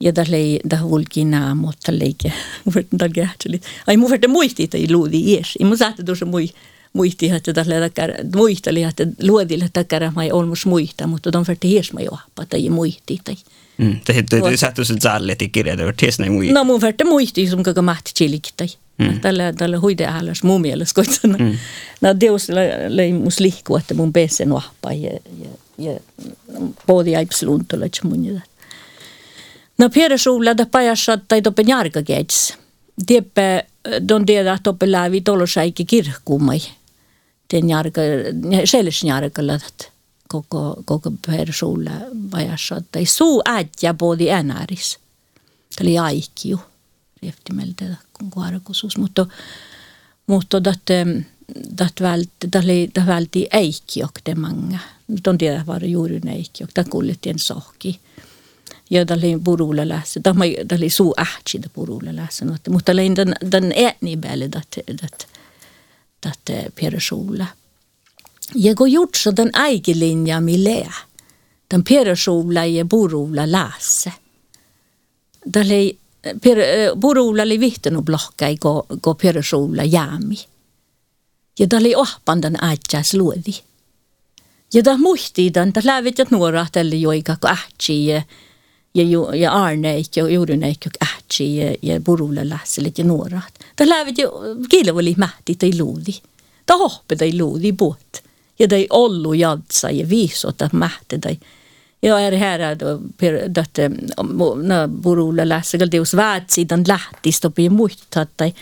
[0.00, 2.14] Ja oli tämä vulki naamot, tämä oli
[2.98, 3.10] tämä
[3.48, 5.56] oli Ai mun verran muisti, että ei luudi ies.
[5.60, 6.48] Ei mun saatte tuossa mui
[6.94, 12.46] muisti, että takar, muisteli, että luodille takara mai olmus muista, mutta on verran hiesma johpa,
[12.46, 13.18] tai muisti.
[13.24, 13.36] Tai.
[13.78, 14.00] Mm.
[14.06, 16.52] Det heter sattu sen saalle i kirja, det var tiesnä mui.
[16.52, 18.68] No mun verran muisti, som kaka mahti chiliktai.
[18.98, 19.20] Mm.
[19.20, 21.38] Tällä, tällä huide ähläs mun mielestä, koitsana.
[21.38, 21.58] Mm.
[22.00, 22.48] No deus
[22.88, 26.00] lei mus lihku, että mun pesen ohpa ja, ja, ja
[26.86, 28.40] både aipsiluntolla, että mun jätä.
[29.78, 32.54] No pieräsuulla da pajassa tai toppen jarkakeits.
[33.06, 33.66] Tieppe
[34.08, 36.60] don tiedä toppen lävi tolosaikki kirkkumai.
[37.52, 38.00] Den jarka,
[38.64, 39.84] selles jarkalla, että
[40.28, 41.90] koko, koko persuulla
[42.32, 44.98] vajassa, että ei suu äijä puoli enäris.
[45.76, 46.60] Tämä oli aikkiu,
[47.24, 47.84] jähtimeltä
[48.30, 49.26] kuarakusuus, mutta
[50.26, 51.24] mutta dat eh,
[51.78, 52.30] dat vält
[52.94, 54.78] dat välti eikkiok de manga.
[55.24, 58.00] Don tiedä var juuri ne eikkiok, ta kuljettiin sohki.
[58.90, 62.96] Ja da oli burulle lässä, da mai da oli suu ähtsi da burulle lässä, mutta
[62.96, 65.26] lein den den etni bälle dat dat
[66.26, 67.46] dat eh, persola.
[68.54, 70.86] Ja go gjort så den egen linja mille.
[71.70, 74.12] Den persola i burulle lässä.
[75.54, 75.98] Da lei
[76.40, 80.38] per, purulla eh, vihtön och blocka i gå, gå perusula jämi.
[81.56, 83.54] Ja det oli ohpandan ajas luovi.
[84.72, 88.22] Ja det muistiidan, det lävit jät nuorat eli joika kun ähtsi ja,
[88.92, 93.58] ja, ja arneik ja juurineik ja ähtsi ja, ja purulla lässelit ja nuorat.
[93.78, 94.32] Det lävit jo
[94.70, 96.20] kilvoli mähti tai luuli.
[96.64, 98.22] Det hoppi tai luuli puhut.
[98.58, 101.38] Ja tai ollu jadsa ja viisota mähti tai
[102.04, 102.84] ja eri häärad
[103.18, 103.90] teate,
[105.02, 108.52] purulla lähtsikal teus väärtsidan lähtistopi muistatai,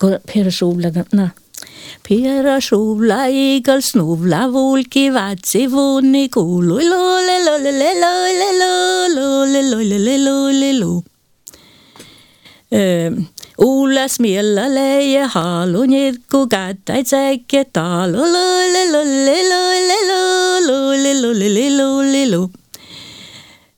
[0.00, 1.32] kun persuullaga, noh
[2.06, 8.50] Piera suulla igal snuvla vulki vatsi vunni kuulu lole lole lole lole
[9.16, 11.02] lole lole lole
[13.58, 22.48] Ulla smillale ja haalu nirku kättäi tsäkke taalu lole lole lole lole lole lole lole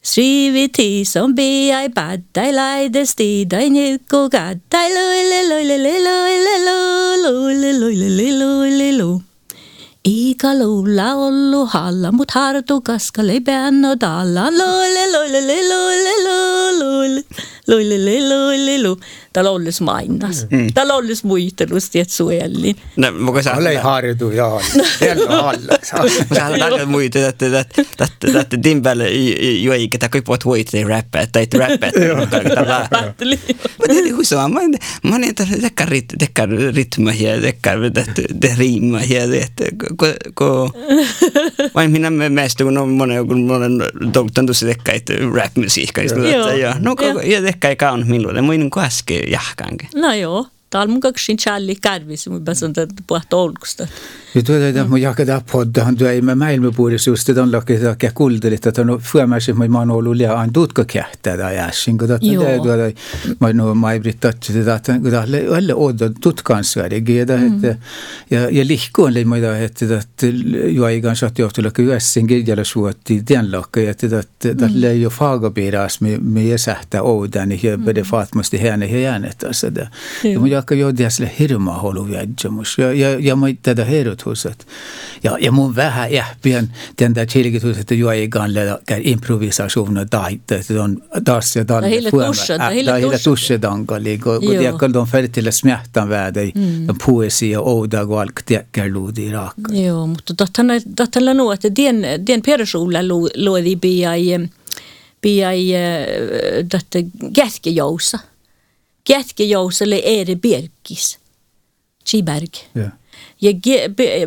[0.09, 5.03] Sriviti som bi ai bad dai lai des ti dai ni ko ga dai lo
[5.31, 6.14] le lo le le lo
[6.47, 6.77] le lo
[7.25, 9.11] lo le lo le le lo le lo
[10.11, 10.68] Iga lo
[10.99, 16.14] la ollu halla mut hartu kaska leipäänno dalla lo le lo le le lo le
[16.27, 16.38] lo
[16.81, 17.21] lo le
[17.68, 19.00] luilululu,
[19.33, 20.46] täällä ollessa mainas.
[20.50, 20.59] Mm.
[20.59, 20.66] mm.
[20.74, 22.76] Täällä ollessa muistelusta, että suojelin.
[22.96, 23.54] No, mä sä...
[23.54, 24.62] Ole ei harjutu, joo.
[25.00, 25.92] Jälkeen hallas.
[26.31, 27.64] Mä sä haluan muita, että
[27.96, 29.04] tätä timpällä
[29.61, 31.90] ju ei, että kaikki puhut huit, ei rappaa, tai et rappaa.
[33.78, 34.61] Mä tiedän, kun se on, mä
[35.11, 35.46] oon niitä
[36.18, 37.72] tekkä ritmä ja tekkä
[38.59, 39.20] riimä ja
[40.35, 40.72] kun...
[41.74, 43.72] Vain minä mest, kun on monen, kun monen,
[44.12, 46.02] tuon tuossa tekkä, että rap-musiikka.
[46.02, 46.74] Joo.
[46.81, 49.88] No, ja tekkä ehkä ei kaunut minulle, niin kuin äsken jahkaankin.
[49.94, 53.87] No joo talmukaksi inchalli karvisi, mutta sanotaan, että puhta olkusta.
[54.35, 58.12] Ja tuota, että mun niin jakataan poddahan, tuo ei mä maailmapuolisuus, että on lakki takia
[58.14, 62.09] kulturit, että on fyömäsi, mutta mä oon ollut liian aina tutko kähtää tai äsken, kun
[62.09, 62.24] tuota,
[62.62, 63.00] tuota,
[63.40, 65.20] mä oon ollut maibrit tatsi, että kun tuota,
[65.57, 67.76] alle odon tutkaan säädäkin, että, että,
[68.31, 70.26] ja, ja lihkuun oli muita, että, että
[70.66, 75.12] juaikaan saat johtulakki yössin kirjalla suotti tien lakki, että, niin että, että tälle ei ole
[75.12, 79.90] faagapiiras, me ei sähtää oudan, ja pede faatmasti hänen ja jäänet, että,
[80.33, 82.79] ja mun jakajodiasle hirma halu viajamus.
[82.79, 84.66] Ja, ja, ja mä tätä herotuset.
[85.23, 90.38] Ja, ja mun vähän jähpien den där tillägget että juo ei ganle kär improvisationer där.
[90.49, 91.83] Det on taas ja dan.
[91.83, 92.61] Det hela tuschen.
[92.61, 94.27] Det hela tuschen dankar lig.
[94.27, 96.53] Och det jakar de färdigt till smärtan värde.
[96.55, 96.87] Mm.
[96.87, 99.55] De poesi och oda och allt det jakar lod i rak.
[99.71, 100.62] Jo, mutta tätä
[100.97, 103.03] tätä lanu että den den perusulla
[103.37, 104.49] luodi biai
[105.23, 106.07] biai eh,
[106.68, 106.99] tätä
[107.33, 108.18] kätkejousa.
[108.18, 108.38] Lo,
[109.09, 111.18] jätkäjouselle eri Bergis.
[112.07, 112.55] Chiberg.
[112.77, 112.92] Yeah.
[113.40, 113.53] Ja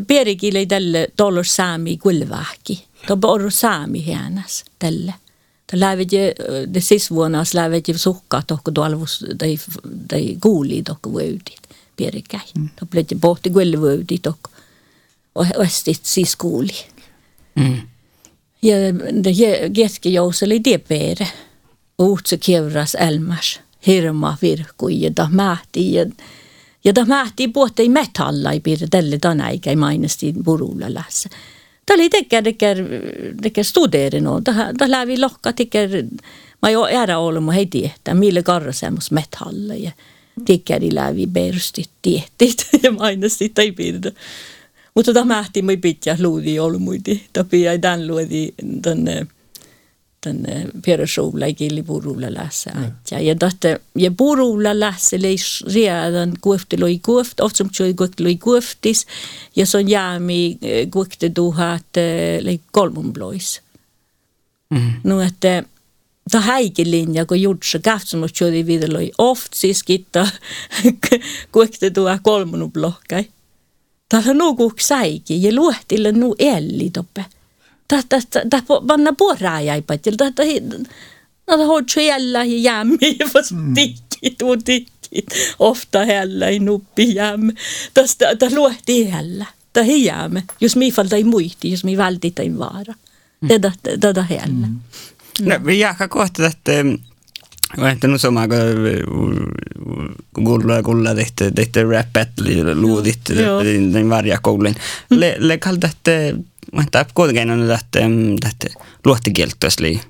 [0.08, 2.74] Bergille tälle tuolla saami kulvahki.
[2.74, 3.46] Äh, tuo mm.
[3.46, 5.13] on saami hienas tälle.
[5.74, 6.20] Lävet ju,
[6.74, 9.60] det sista vuonna lävet ju sukka tokko dei tai,
[10.08, 11.62] tai kuuli tokko vöydit,
[11.96, 12.39] pierkäi.
[12.56, 12.70] Mm.
[12.80, 14.50] Tuo plötti pohti kuille vöydit tokko.
[15.36, 16.76] Och östit siis kuuli.
[17.56, 17.82] Mm.
[18.62, 18.76] Ja
[19.24, 19.32] det
[19.78, 21.28] jätkäjouselle det pere.
[21.98, 26.06] Uutse kevras älmars hirma virkui ja mähti ja
[26.84, 31.30] ja ta mähti puhutti metallai piirre tälle tänä eikä mainesti purulla lässä.
[31.86, 32.78] Ta oli teker, teker,
[33.41, 34.44] teker studeerinut.
[34.44, 35.89] Ta, ta lävi lohka teker,
[36.62, 39.91] ma ei ära ollut, ma ei tiedä, mille karrasemus metalle ja
[40.46, 44.12] tekeri lävi perstit tiettit ja mainesti ei piirre.
[44.96, 47.28] Mutta ta mähti mui pitkä luudi ollut muiti.
[47.34, 49.28] Ta pidä tämän luodi tänne
[50.21, 52.71] tänne persoonilla kili purulla lässä.
[53.12, 58.36] Ja ja tahte ja purulla lässä leis redan kuofte loi kuoft oftsum tjoi kuofte loi
[58.36, 59.07] kuoftis
[59.55, 60.57] ja son jäämi
[60.91, 61.86] kuofte tuhat
[62.41, 63.62] lei kolmun blois.
[64.69, 64.91] Mm.
[65.03, 65.63] No että
[66.31, 70.27] ta häikilinja kun jutsa kähtsumus tjoi vidaloi oft siis kitta
[71.51, 73.25] kuofte tuhat kolmun blokkai.
[74.10, 77.25] Täällä nuku säiki ja luehtille nu elli toppe.
[78.88, 80.43] Panna porajaipat ja tästä
[81.47, 83.27] No hoitsu jällä ja jämmi ja
[83.73, 85.25] tikkit och tikkit.
[85.60, 87.51] Ofta heller i nuppi jäm.
[87.93, 89.45] Tästä ta luehti jällä.
[89.73, 90.43] Ta hi jämme.
[90.62, 92.93] Jos mi falta i muiti, jos mi vältit ei vaara.
[93.47, 94.67] Tätä tätä heillä.
[95.41, 96.71] No, jääkä kohta, että
[97.91, 98.49] Että nu som jag
[100.34, 103.19] gulla gulla tehty tehty rap battle luudit
[103.93, 104.75] den varja koulun.
[105.10, 106.34] Le le kalda että
[106.84, 108.00] että kuitenkin on että
[108.50, 110.02] että luottikieltoisli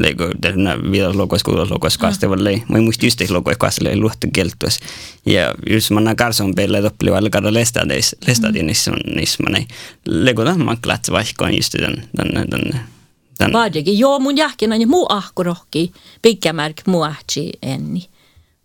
[0.00, 4.80] lego denna vielä logos kuulla logos kastevalle mä muistin just että logos kastevalle luottikieltois
[5.26, 9.66] ja jos man karson pelle toppli alla kada lestadis lestadinissa niissä man
[10.06, 13.52] lego tämän man klats vaikka just den den den.
[13.52, 13.98] Vaadikin.
[13.98, 18.08] Joo, mun jähkin on muu ahkurohki, pikkämärk muahti enni.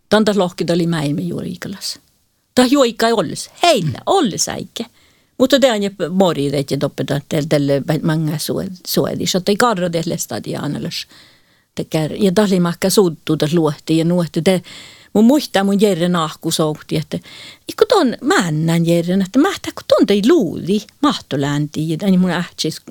[0.10, 2.00] Tanta lohki oli mäimme juurikalas.
[2.56, 3.52] Ta juoika ollis.
[3.64, 4.86] Heillä ollis äikke.
[5.38, 6.66] Mutta det on mori
[8.40, 11.08] så så är det så det går det lestadianalus.
[11.74, 14.62] Det kär ja tali makka suuttu det luotti ja nuotti det
[15.16, 17.20] mun muistaa mun Jerren nahku souhti, että
[17.70, 22.32] ikku ton männän Jerren, että mähtä kun ton tei luudi mahtolänti, ja mun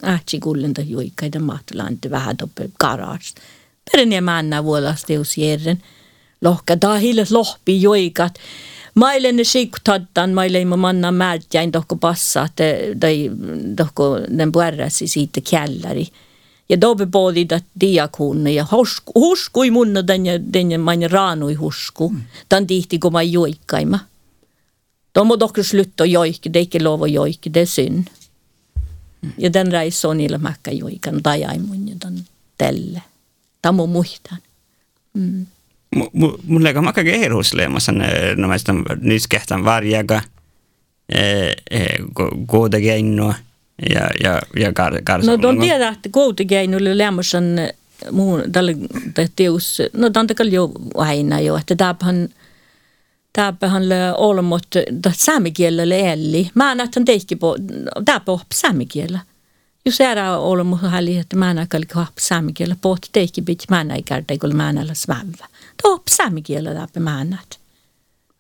[0.02, 3.24] ähtsi, kullenta juikkaita mahtolänti vähän toppe garage.
[3.92, 5.83] Peren ja männä vuolasteus Jerren.
[6.42, 8.35] Lohka tahille lohpi juikat.
[8.94, 12.48] Maille ne sikutaddan, maille ei manna määtjäin tohko passa,
[13.00, 13.30] tai
[13.76, 16.07] tohko den puerrasi siitä källari
[16.68, 22.09] ja dobe bodi dat diakunne ja husku, huskui munna tänne tänne main raanui husku.
[22.09, 22.22] Mm.
[22.48, 23.98] Tän tihti kun mä joikkaima.
[25.14, 28.04] De dock slutta joikki, det ikke lov att joikki, det är synd.
[29.22, 29.33] Mm.
[29.38, 32.24] Ja den reis on niillä mäkkä joikan tajai mun ja tämän
[32.59, 33.02] tälle.
[33.62, 34.38] Tämä muistan.
[35.14, 35.46] Mm.
[36.46, 37.92] Mulla on aika kehiruusleemassa,
[38.37, 40.20] no mä sitä nyt kehtän varjaga,
[42.46, 43.35] kuitenkin innoa
[43.94, 47.74] ja, ja, ja kar, kar No don tiedä, että koutigeinu lämmösen
[48.12, 48.76] muun tälle
[49.37, 52.28] teus, no tämän jo aina jo, että tämähän
[53.33, 53.83] tämähän
[54.16, 54.68] olmot
[55.12, 56.50] saamikielelle eli.
[56.54, 57.57] Mä näen, että teikki po,
[58.04, 59.20] tämäpä on saamikielellä.
[59.85, 64.57] Jos ära olmot häli, että mä näen, että saamikielellä, pohti teikki mä näin kertaa, kun
[64.57, 65.46] mä näin svävä.
[65.82, 67.44] Tämä on saamikielellä tämäpä mä näen.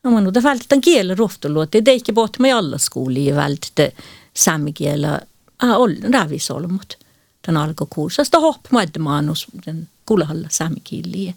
[0.04, 4.02] No, mutta välttämättä kielen rohtulut, että teikki pohti me alla skooliin välttämättä
[4.34, 5.20] saamikielä
[5.58, 6.98] ah, ol, ravisolmut.
[7.46, 11.34] Den alkokursas da hopp madde manus den kulahalla saamikieliä.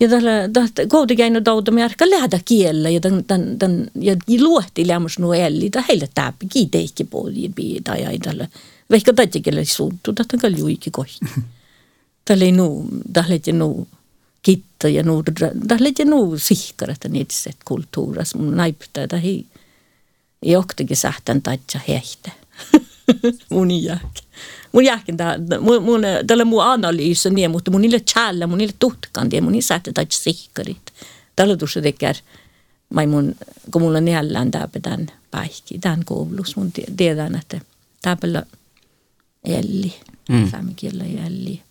[0.00, 5.18] Ja tällä tästä koutikäin dauta märkä lähdä kiellä ja den den den ja luohti lämmus
[5.18, 8.48] nu elli da heille täppi kiiteikki poli bi da ja tällä
[8.90, 11.18] vaikka tätikelle suuttu da tämän juikki kohti.
[12.24, 13.88] Tällä ei nu tällä ei nu
[14.42, 15.22] kitta ja nu
[15.68, 18.56] tällä ei nu sihkarata niitset kulttuuras mun
[19.10, 19.46] da hei
[20.42, 22.30] ei oktikin sähtän taitsa heihtä.
[23.50, 24.26] mun jälkeen.
[24.72, 25.18] Mun jälkeen
[25.60, 29.52] mun, mun, tällä mun analyysi niin, mutta mun niille tjällä, mun niille tutkan, ja mun
[29.52, 30.92] niille taitsa sihkarit.
[31.36, 32.12] Tällä tuossa tekee,
[32.94, 33.34] mai mun,
[33.70, 37.60] kun mulla on jällään tääpä tämän päihki, tämän koulussa, mun tiedän, että
[38.02, 38.42] tääpällä
[39.44, 39.94] elli,
[40.28, 40.50] mm.
[40.50, 40.76] saamen
[41.26, 41.62] elli.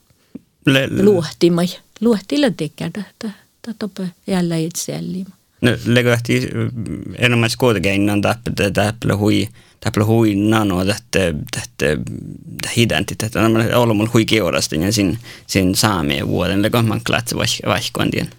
[1.02, 1.68] Luohtimai,
[2.02, 3.34] luohtilla tekee, että
[3.80, 5.26] toppe jälleen itse elli.
[5.62, 6.50] No, lägöhti
[7.18, 9.50] enemmän kuitenkin innan täppä hui,
[9.80, 11.86] täppä hui nano tähtä, tähtä,
[12.78, 13.40] identiteetti.
[13.40, 17.36] Nämä on ollut mulla hui kiorasta ja sin, sin saamien vuoden, lägö man klatsi
[17.66, 18.30] vaihkoon tien.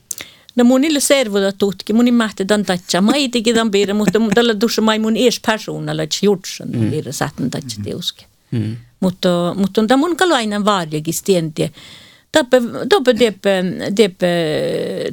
[0.57, 3.01] No mun ille servoda tutki, mun mähti tämän tatsa.
[3.01, 6.91] Mä ei teki tämän piirre, mutta tällä tuossa mä mun ees persoonalla, että jutsan mm.
[6.91, 7.11] piirre
[7.51, 8.25] tatsa teuske.
[8.51, 8.77] Mm.
[9.01, 11.67] Mutta, mutta on tämä mun kalainen varjakin stientie.
[11.67, 11.81] Tappe,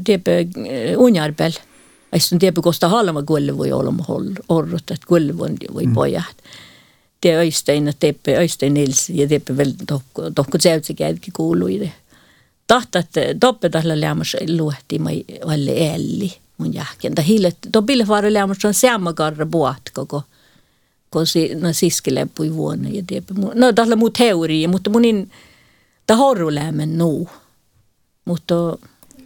[0.06, 0.48] depe
[0.98, 1.52] unjarbel.
[2.12, 3.94] Aistun depe kosta halma kuelle voi olla
[4.50, 5.94] orrot, että kuelle voi, mm.
[5.94, 6.36] pojat.
[7.26, 11.92] Är Öystein, Teppe, Öystein Nils ja Teppe väl tokko, tokko seutsikäädkin kuului.
[12.68, 17.16] Tahta, että toppe tällä lämmässä luehti mai valle elli mun jälkeen.
[17.16, 20.24] Ta hillet, topille vaara lämmässä on seamakarra buat koko
[21.12, 21.26] kun
[21.60, 23.34] no siskeleppui vuonna ja Teppe.
[23.56, 25.32] No tällä muu teoria, mutta munin,
[26.10, 27.30] ta horrulämmen nuu.
[28.26, 28.56] Mutta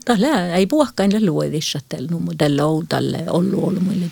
[0.05, 4.05] tällä ei puhkain luodissa tällä numu, tällä on tällä ollut ollut muille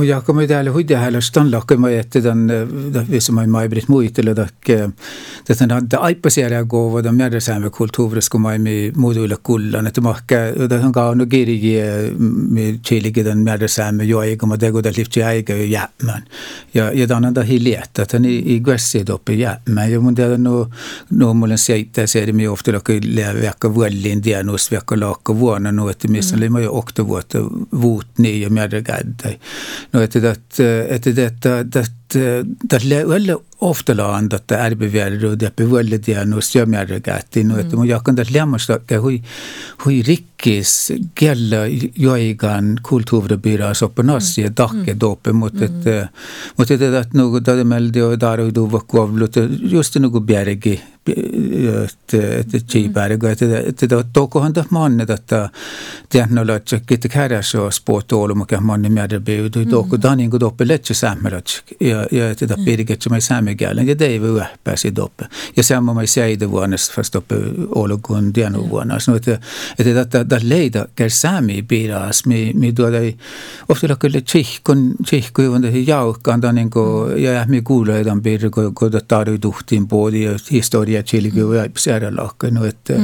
[0.00, 0.16] luodissa.
[0.16, 2.48] ja kui ma täällä huidehäälöstä lahkema, että tämän
[3.10, 4.90] visumai maibrit muitelle takke
[5.44, 10.80] tätä hade aipasiä gåva de järjesäämme kulttuuris kun mai mi muduille kullan että mahke tätä
[10.92, 11.80] kaunu kirji
[12.48, 16.24] mi chiligi den järjesäämme jo eikä ma tegu det lifti eikä jämän
[16.74, 20.68] ja ja tämän anda hiljettä että ni i gressi doppi jämän ja mun tiedä no
[21.10, 26.08] no mulle seittä se mi ofta lokka läväkka vuollin diagnos väkka lakka vuonna no että
[26.08, 27.38] missä oli ma jo okta vuotta
[27.80, 29.38] vuut ni ja märgädä
[29.92, 30.18] no että
[30.88, 31.84] että että että
[32.68, 38.16] tälle välillä oftala andat ärbeviäri det bevulle dia no syömjärre gätti no että mun jakan
[38.16, 39.22] tälle lämmöstä hui
[39.84, 41.56] hui rikkis gälla
[41.96, 46.08] joigan kulttuuribyrå sopanas ja dakke dope mot että
[46.58, 50.80] mot että että no det meldi och där och då var kvavlut just något bjärgi
[52.40, 55.48] että chiipäärigo että että tokohan ta manne että
[56.08, 61.64] tiedän että kitte kärässä sport olumukä manne määrä beudu toko danin kun doppe letse sammelat
[61.80, 66.50] ja ja että pirget som är sammegalen ja är pääsi doppe ja samma mai säide
[66.50, 67.34] vuonnes fast doppe
[67.74, 69.40] ologun dianu vuonnas no että
[69.78, 72.98] että että että leida ker sami piras mi mi tuoda
[73.68, 78.90] ofta kyllä chihkon chihko on det jaukan danin ko ja mi kuuleedan piirre ko ko
[79.08, 80.24] taru tuhtiin poodi
[81.00, 82.94] ja historia chilgi ja psäära lahka no että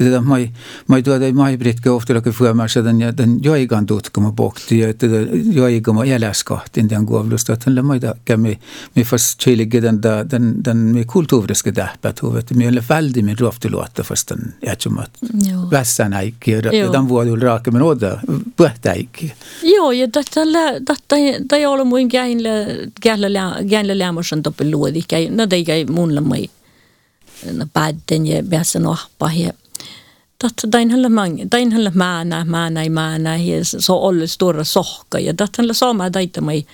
[0.00, 0.50] että mai
[0.88, 5.06] mai tuoda mai britke ofta kyllä fuomassa den ja den joigan tutkama bokti ja että
[5.52, 8.58] joigama eläskahtin den kuovlusta että mai da kämi
[8.96, 13.70] mi fast chiligi den den den mi kultuuriske tähpät huvet mi ole väldi min rofti
[13.70, 15.10] luotta fast den jätsumat
[15.70, 18.18] vässän äikki ja den vuodul raake men oda
[18.62, 19.32] põhta äikki
[19.62, 20.40] Joo ja tätä
[20.84, 21.16] tätä
[21.48, 22.66] tai olla muin gäinle
[23.02, 23.28] gäinle
[23.68, 26.48] gäinle lämmersen toppe luodi käy no dei käy munla mai
[27.52, 28.96] na padden ja bässa no
[29.44, 29.52] ja
[30.38, 35.34] Tätä dain hänellä mange, dain määnä, määnä ei määnä, ja så olle stora sohka, ja
[35.34, 36.66] tätä hänellä sama daita mai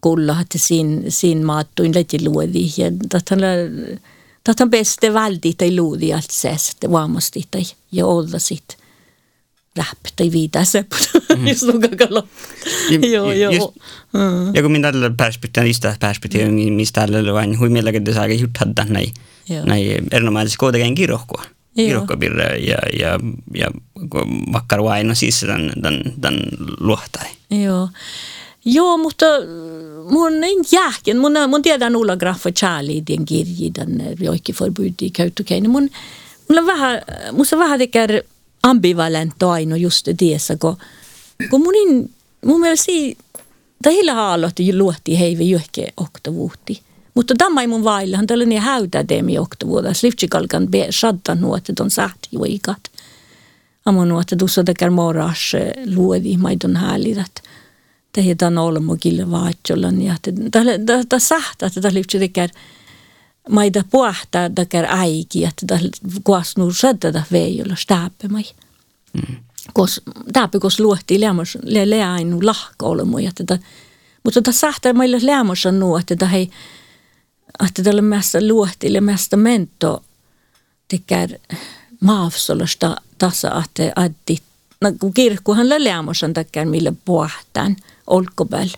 [0.00, 3.94] kulla, että siinä, siinä maattuin leti luodi, ja tätä hänellä,
[4.44, 8.76] tätä on bästa valdi tai luodi allt ses, että vaamasti tai, ja olla sit
[10.32, 10.84] viitäse,
[11.36, 11.48] mm.
[11.48, 12.28] just nuka kalo.
[13.12, 13.74] Joo, joo.
[14.54, 18.26] Ja kun minä tällä perspektiivin, niistä perspektiivin, niin mistä tällä vain hui mielläkin, että saa
[18.26, 19.12] juttaa näin,
[19.64, 21.42] näin erinomaisesti kuitenkin kirjohkoa.
[21.76, 23.20] Kirjohkopirra ja, ja,
[23.54, 23.66] ja
[24.52, 26.40] vakkar vaino siis tämän, tämän, tämän
[26.80, 27.28] luohtai.
[27.50, 27.88] Joo.
[28.64, 29.26] Joo, mutta
[30.10, 31.18] mun ei jääkin.
[31.18, 35.68] Mun, mun tiedän Ulla Graffa Charlie, den kirji, den joikkiforbud i Kautokeino.
[35.68, 35.90] Mun,
[36.48, 37.02] mulla on vähän,
[37.32, 38.24] musta vähän tekee
[38.66, 40.76] ambivalent aino just det, kun,
[41.50, 43.18] kun mun, mielestä si,
[43.82, 46.82] tahilla haalotti luotti heive johke oktavuutti.
[47.14, 49.94] Mutta tämä ei mun vaillahan tällainen häytädemi oktavuutta.
[49.94, 52.90] Slivtsikalkan be shaddan nuotet on sähti juikat.
[53.86, 55.52] Amon nuotet tekee moras
[55.94, 57.42] luodi maidon häälidät.
[58.12, 60.02] Tehdään olemme kyllä vaatjolan.
[60.02, 60.16] Ja
[61.08, 61.94] tämä sähtä, että tämä
[63.46, 65.80] livtsikal maida puhta tekee äiki, että tämä
[66.24, 68.44] kuasnuu shadda veijolla stäppemai.
[69.12, 69.36] Mm.
[69.72, 70.00] Kos,
[70.32, 73.16] täpä kos luotti lämmös, le, le ainu lahka olemu.
[74.24, 76.50] Mutta tämä sähtä meille lämmös on nuo, että tämä ei
[77.66, 80.02] että tällä mesta luohtille mesta mento
[80.88, 81.40] tekee
[82.00, 84.36] maavsolosta tasa, että addi,
[84.80, 87.76] no kun kirkkuhan lämmosan tekee millä puhtaan
[88.06, 88.68] olkopääl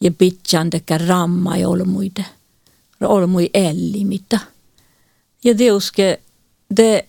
[0.00, 1.68] ja pitchan tekee ramma ja
[3.00, 4.40] olmuide, olmui mitä.
[5.44, 6.20] Ja teuske,
[6.76, 7.02] det,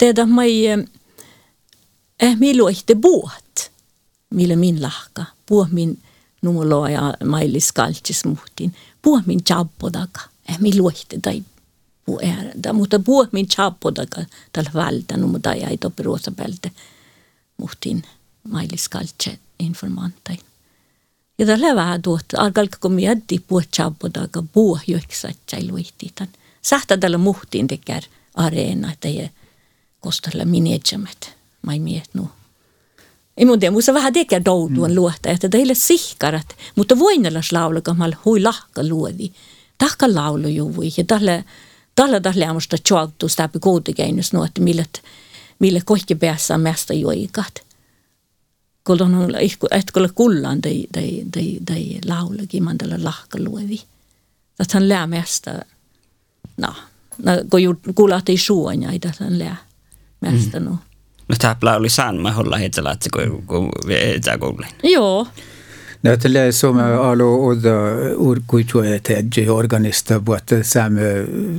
[0.00, 0.66] det där mig,
[2.18, 3.70] eh, mi luohte buot,
[4.30, 6.02] millä min lahka, puh min
[6.42, 10.20] numoloja mailis kaltsis muhtin, puhumin chappodaka.
[10.48, 11.42] Eh, mi luohti tai
[12.04, 16.70] puhuta, mutta puhumin chappodaka tällä vältä, no mutta ei topi ruosapälte
[17.56, 18.02] muhtin
[18.48, 20.36] mailiskaltse informantai.
[20.36, 20.42] Ja
[21.36, 26.14] tällä vähän tuot, alkalka kun miettii puhut chappodaka, puhu joiksa, että ei luohti.
[26.62, 28.00] Sähtä tällä muhtiin tekee
[28.34, 29.30] areena, että ei
[30.00, 31.36] kostalla minetjamet.
[31.62, 32.28] Mä ei miet nu.
[33.36, 34.96] Ei mun tiedä, musta vähän tekee douduan mm.
[34.96, 39.30] luota, että teille sihkarat, mutta voinnelas laulu, kun mä hui lahka luodi.
[39.78, 41.44] Tahka laulu juvui, ja tälle,
[41.96, 44.86] tälle tälle ammusta tjouttu stäppi kuutikeinus nu, että mille,
[45.58, 47.62] mille kohki päässä mesta joikat.
[48.84, 49.34] Kun on,
[49.70, 53.78] että kun kullaan tei, tei, tei, tei laulukin, man tällä lahka luodi.
[54.60, 55.50] Että hän lää mesta,
[56.56, 56.74] no,
[57.24, 59.56] no kun kuulahti suonia, että hän lää
[60.20, 60.66] mesta mm.
[60.66, 60.78] no.
[61.28, 64.66] No tämä oli Sanma hålla hetsä latsi, kun, kun hetsä kouluun.
[64.82, 65.26] Joo.
[66.04, 67.70] Näyttelee Suome alu oda
[68.16, 71.02] urkuitua tehdä organista vuotta saamme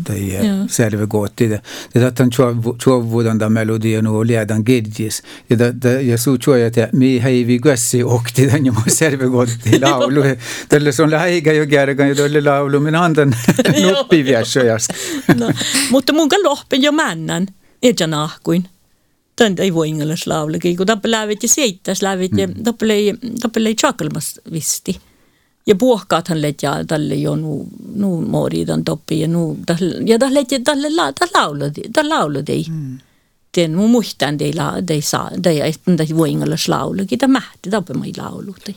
[0.03, 0.31] tai
[0.67, 1.49] servegooti.
[1.95, 2.29] Ja tätä on
[2.77, 5.23] chuovuudan tämä melodia nu liadan gidjis.
[5.49, 10.21] Ja tätä ja suu chuoja että mi hei vi gössi okti den jo servegooti laulu.
[10.69, 13.35] Tällä on lähikä jo kärkan ja tällä laulu min andan
[13.81, 14.93] nuppi viesojasta.
[15.39, 15.51] no,
[15.89, 17.47] mutta mun lohpen jo männän.
[17.83, 18.07] Eja
[19.36, 23.59] Tän ei voi engellis laulakin, kun tappe lävit ja seittäs lävit ja tappe ei, tappe
[23.59, 24.99] ei chakalmas visti.
[25.67, 29.57] Ja puhkaathan let ja tälle jo nu, nu moridan toppi ja nu,
[30.05, 32.65] ja tälle ja tälle la, tälle lauladi, tälle lauladi.
[32.69, 32.97] Mm.
[33.57, 37.69] Den mun muistan de la, de sa, de ei, de voi engellis laulakin, tämä mähti
[37.69, 38.75] tappe mai lauluti.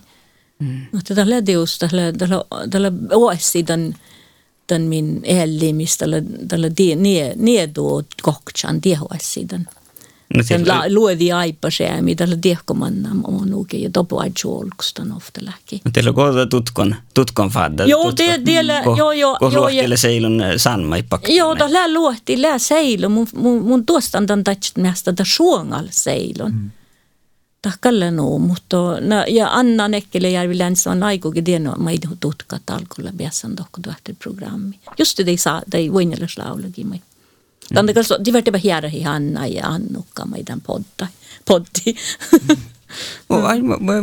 [0.58, 0.86] Mm.
[0.92, 3.94] No tälle deus, tälle, tälle, tälle oessi den,
[4.68, 9.68] den min ellimis, tälle, tälle nie, nie do koktsan, diehoessi den.
[10.36, 10.82] No, sen la,
[11.38, 15.80] aipa se, mitä la tiehkomanna on oikein ja topo ai cholkustan ofta lähki.
[15.92, 17.84] Teillä on kohta tutkon, tutkon fadda.
[17.86, 19.36] Joo, te, teillä, ko, joo, joo.
[19.38, 21.32] Ko luohtille seilun eh, sanma i pakka.
[21.32, 23.12] Joo, da lää luohti, lää seilun.
[23.12, 26.52] Mun, mun, mun tuostan tämän tatsit näistä da suongal seilun.
[26.52, 26.70] Mm.
[27.62, 33.12] Tahkalle no, mutta no, ja Anna Nekkelejärvi länsä on aikukin tiennyt, mä ei tutkat alkuilla
[33.16, 34.78] biassan tohko tuohti programmi.
[34.98, 37.07] Just det, saa, det voinnelis laulukin, mä Mm.
[37.94, 41.06] Kanssa divertibä hiera hi Hanna ja Annukka meidän podda,
[41.44, 41.94] poddi.
[42.48, 42.56] Mm.
[43.66, 44.02] mä,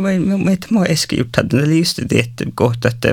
[0.70, 3.08] mä, äsken gjort hade det just det kohta, että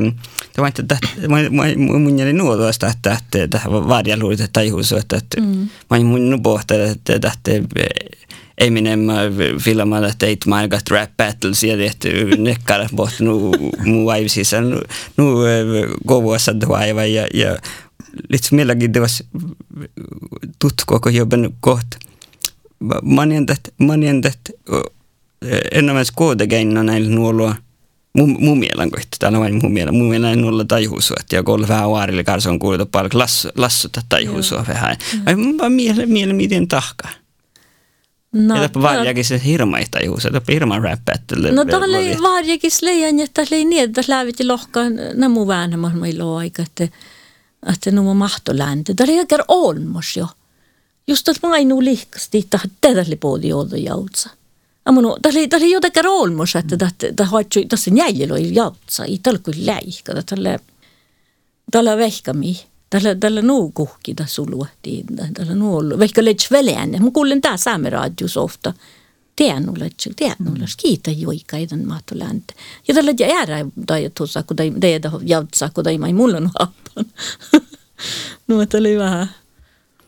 [0.56, 1.64] det var inte det, mä, mä,
[2.00, 5.70] mun jäi nuotoista, että, että tähän varjaluulit, että ihus, että, että mm.
[5.90, 7.52] mä mun nu pohtaa, että, että, että
[8.58, 9.00] Eminem
[9.60, 13.52] filmade että ei mä got rap battles ja tehty nekkar bort nu
[13.86, 14.82] mu aivisissa nu
[15.18, 15.38] nu
[16.06, 17.62] kovuassa tuaiva ja ja liksom
[18.52, 18.94] milläkin
[20.60, 21.98] tutkoako jobben kohta.
[23.02, 24.40] Manjentet, manjentet,
[25.72, 27.56] enemmän skådegeina näillä nuolua
[28.14, 31.90] mun, mun mielen kohta, täällä vain mun mielen, mun mielen nuolla taihusuot ja kun vähän
[31.90, 34.98] vaarille kanssa on kuullut paljon lassu, lassuta taihuusua vähän.
[35.26, 37.12] Ai mun vaan mielen, mielen miten tahkaa.
[38.34, 41.52] No, ja varjakin se hirma ei tajuus, että hirma rap battle.
[41.52, 41.66] No
[41.98, 46.88] ei varjakin leijan, että ei niin, että lävit lohkaan nämä väänämään meillä aika, että
[47.74, 48.96] että nuo mahtolänti.
[48.96, 50.28] Tämä oli aika olmos jo.
[51.08, 52.60] Just että mä ainu liikasti, että
[53.08, 54.30] oli puoli joudu jautsa.
[54.86, 56.78] Amano, tämä oli jotenkin olmos, että
[57.16, 59.06] tämä hoitsi, tässä jäljellä oli jautsa.
[59.06, 60.60] Ei tällä kuin läihkä, tällä,
[61.72, 62.60] tällä vehkämi.
[62.90, 65.04] Tällä, tällä nuu kuhki tässä luohti.
[65.34, 66.90] Tällä nuu ollut, vaikka leits velään.
[66.90, 68.74] Mä kuulen tää saameradius ofta.
[69.36, 72.54] Tiennulle, tiennulle, kiitä joikaidan mahtolänti.
[72.88, 77.06] Ja tällä jäädä, tai tuossa, kun ei jautsa, kun ei mulla on happan.
[78.48, 79.30] no, että oli vähän.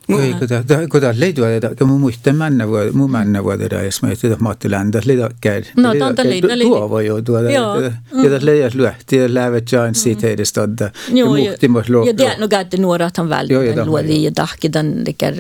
[0.10, 1.48] Ei, kun tämä, kun tämä leidua,
[1.78, 5.64] kun mun muistan mennä vuoda, mun mennä vuoda edes, mä että mahti ländä, leidua käy.
[5.78, 6.78] No, tämä on leidua.
[6.78, 7.52] Tuo voi jo tuoda.
[7.52, 7.82] Joo.
[7.82, 7.92] Ja
[8.30, 12.06] tässä leidua lyhti, ja lävet jaan siitä edestä, että ja muhti myös luo.
[12.06, 15.34] Ja det no käytti nuora, että on välttämättä luodi ja tahki, den likar,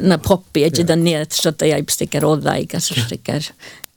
[0.00, 3.42] na poppi, että den niin, että sitä ei sticker olla, eikä se sticker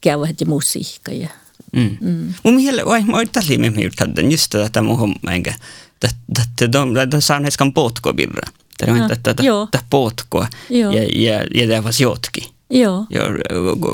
[0.01, 1.11] käy heti musiikka.
[1.11, 1.29] Ja.
[1.75, 1.97] Mm.
[2.01, 2.33] Mm.
[2.43, 5.53] Mun mielestä, oi, mä oon tällä mieltä, just tätä mun homma, enkä,
[5.93, 6.71] että
[7.11, 8.51] de saan heskan potkovirra.
[8.79, 12.53] Det var inte että tätä potkoa ja, ja, ja det var jotki.
[12.69, 13.05] Joo.
[13.09, 13.21] Ja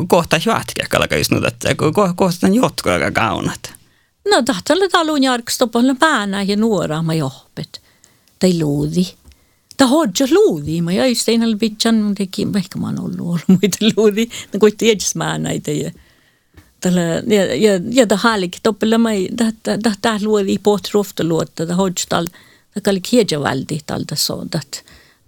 [0.07, 1.75] kohta jatkia kalka just nyt, että
[2.15, 3.73] kohta jotku aika kaunat.
[4.31, 7.81] No tahtoilla talun järkstopalla päänä ja nuoraamme joppet.
[8.39, 9.13] Tai luudi.
[9.77, 13.47] Ta hodja luudi, ma ja just einal bitchan, mun teki, ehkä mä oon ollut ollut
[13.47, 15.91] muita luudi, ne koitti edes mä näitä ja
[17.27, 19.09] ja, ja, ja ta halik toppella mä,
[19.63, 22.27] ta, ta, luodi pohti rofta luotta, ta hodja tal,
[22.74, 24.84] ta kallik hiedja väldi talta soodat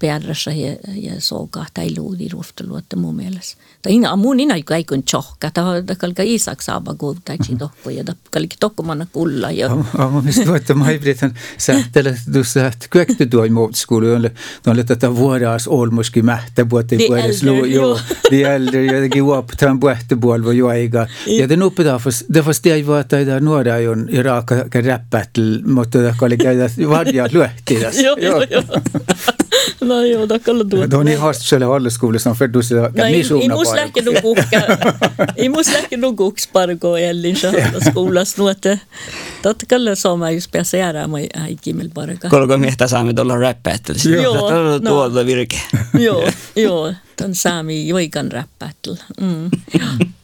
[0.05, 3.61] pearrassa ja, ja soga tai luudi ruuftaluotta mun mielestä.
[3.81, 5.63] Tai ina, mun ina ei kun tjohka, ta
[5.97, 9.51] kalka isak saaba kun tai tohko ja kalki tokkomana kulla.
[9.51, 9.69] Ja...
[9.97, 14.31] Amma mistä tuotta maibritan sähtele tuossa kyökty tuo muutskulu, jolle
[14.63, 17.99] tuolle tätä vuodas olmoski mähtä vuotta vuodas lu, jo,
[18.31, 21.07] de äldre jotenkin uoptaan puhta puolvo jo aika.
[21.27, 26.15] Ja det nuppe därför, därför steg var att det där nuora on iraka räppättel, mutta
[26.17, 27.99] kalli käydä varja lyhtidas.
[27.99, 28.63] Joo, joo, joo.
[29.81, 29.95] no
[30.89, 34.61] Tuohon niin haastuselle halliskoulussa on fettusi ja niin suunnan Imus lähke nukukka.
[35.37, 38.43] Imus lähke nukuks parko ellin halliskoulussa.
[38.43, 38.77] No, että
[39.41, 42.29] totta kai saama just pääsee jäädämään häikimmel parka.
[42.29, 44.09] Kolko miehtä saamme tuolla räppäyttelyssä.
[44.09, 44.51] Joo.
[44.83, 45.61] Tuolta virke.
[45.99, 46.93] Joo, joo.
[47.15, 48.95] Tän saami joikan räppäyttely.
[49.21, 49.49] Mm.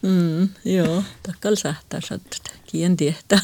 [0.02, 2.50] Mm, joo, takkal sähtää sattuta.
[2.74, 3.40] en tiedä.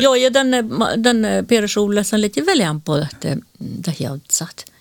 [0.00, 0.64] joo, ja tänne,
[1.02, 3.20] tänne Pierre Schulessan lite väljään på att
[3.58, 4.73] det har jag satt.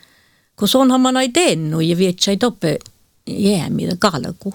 [0.56, 2.80] Kun onhan ei tehnyt ja vietsä toppe
[3.28, 4.54] jäämitä kalku.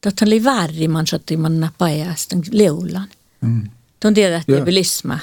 [0.00, 3.08] Tätä oli väärin, man saatti manna pajasta leulan.
[3.40, 3.70] Mm.
[4.00, 4.64] Tuon tiedä, että Joo.
[4.64, 5.18] bilisma.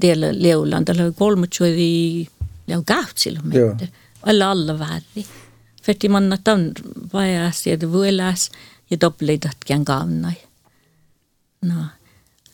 [0.00, 0.84] Tiedä leulan.
[0.84, 2.26] Tällä oli kolme tjuidi
[2.66, 3.52] leu kahtsilum.
[3.52, 3.76] Joo.
[4.22, 5.26] Alla alla väärin.
[5.82, 6.72] Fetti manna tämän
[7.12, 8.50] pajasta ja vuelas
[8.90, 10.32] ja toppleitat kään kaunai.
[11.62, 11.74] No.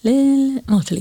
[0.03, 0.95] Lele, muuta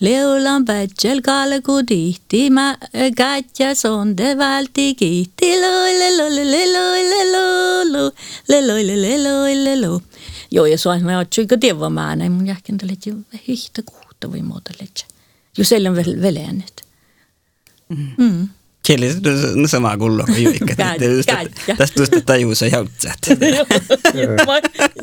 [0.00, 2.76] Leulan pätselkalle, kun tihti mä
[3.16, 5.46] kätjä sonde välti kihti.
[10.50, 12.98] Joo, ja sain mä otsin ka tievamään, näin mun jähkin tuli
[13.48, 14.70] yhtä kuutta või muuta.
[15.58, 16.84] Jo, siellä on veel, veel äänet.
[17.88, 18.08] Mm.
[18.18, 18.48] Mm.
[18.82, 20.74] Kielitys sama kuin lokajuikka.
[21.78, 23.18] Tästä tuosta juusa joutsat.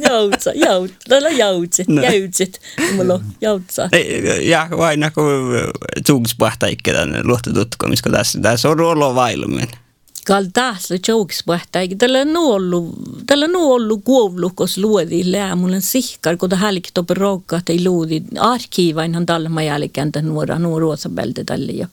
[0.09, 1.37] Joutsa, joutsa, no, no tällä no.
[1.37, 2.59] joutset, joutsit,
[2.95, 3.89] Mulla on joutsa.
[4.41, 5.25] Ja vain, kun
[6.03, 9.67] tsuukispahta ikkään niin luottotutko, missä tässä tässä on ollut vailumen.
[10.27, 11.95] Kal taas tsuukispahta, ikkä.
[11.95, 12.95] tällä on ollut,
[13.27, 18.21] tällä nu ollut kuovlukos luodi läämulen sihkar, kun tämä hälkki topi roukkaat ei luodi.
[18.39, 21.79] Arkiivainhan tällä mä jälkeen tämän nuoraan nuoruosa bältä tälle jo.
[21.79, 21.87] Ja...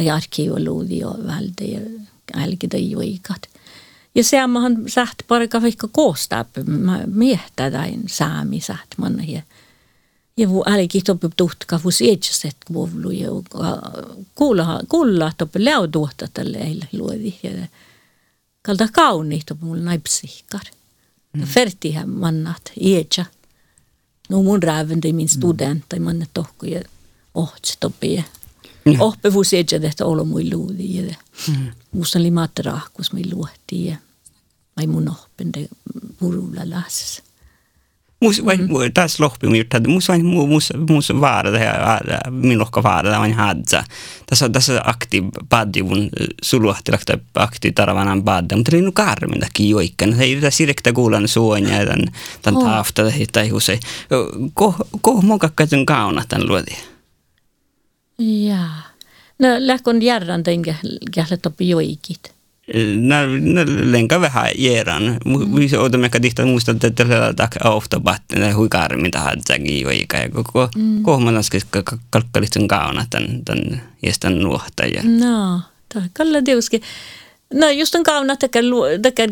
[0.00, 1.80] Tai arkiiva luodi jo vältä ja
[2.34, 3.42] älki tai joikat.
[4.14, 9.42] Ja seammahan säht parika vaikka koostaa, mä miehtää tain saami säht manna ja
[10.36, 13.28] ja vu älki toppe tuhtka vu sietsäset kuovlu ja
[14.34, 17.50] kuulla kuulla toppe leo tuhta tälle eille luodi ja
[18.62, 20.64] kalta kauni toppe mulla naipsihkar.
[21.32, 21.42] Mm.
[21.44, 23.24] Fertihän mannat ietsä.
[24.28, 26.80] No mun rääven tai min student tai manne tohku ja
[27.34, 28.22] ohtsi toppe ja
[28.98, 31.16] Oppi vu seja detta olo mui luu tiedä.
[31.92, 33.96] Muistan li maatte rahkus mui luu tiedä.
[34.76, 35.68] Mai mun oppin de
[36.18, 37.22] purulla las.
[38.20, 39.76] Mus vain taas lohpi mun juttu.
[39.88, 41.08] Mus vain mus mus
[41.52, 42.00] det här.
[42.30, 43.84] min lohka vaara vain hadza.
[44.26, 48.56] Tässä tässä akti paddi mun äh, suluhtilakta akti taravanan padda.
[48.56, 50.20] Mutta linu karminta ki joikkan.
[50.20, 52.04] Ei tässä no, sirekta kuulan suonia tän
[52.42, 53.02] tän taafta
[53.32, 53.68] tai många
[55.02, 56.89] kan du mun kakkaisen kauna tän luotiin.
[58.20, 58.82] Jaa.
[59.38, 60.62] No lähkön järran tein
[61.14, 62.32] kähletoppi joikit.
[62.96, 65.18] när, när länka vähän järän.
[65.24, 65.80] Vi mm.
[65.80, 70.16] odotamme, että tihtaa muista, että tällä takia autobatten ja huika armi tahan säkin joika.
[70.16, 71.02] Ja koko mm.
[71.02, 71.60] kohmanaskin
[72.10, 75.20] kalkkalistun kauna tämän, tämän jästän nuohtajan.
[75.20, 75.60] No,
[76.12, 76.80] kalla tiuski.
[77.54, 78.48] No, just on kauna, että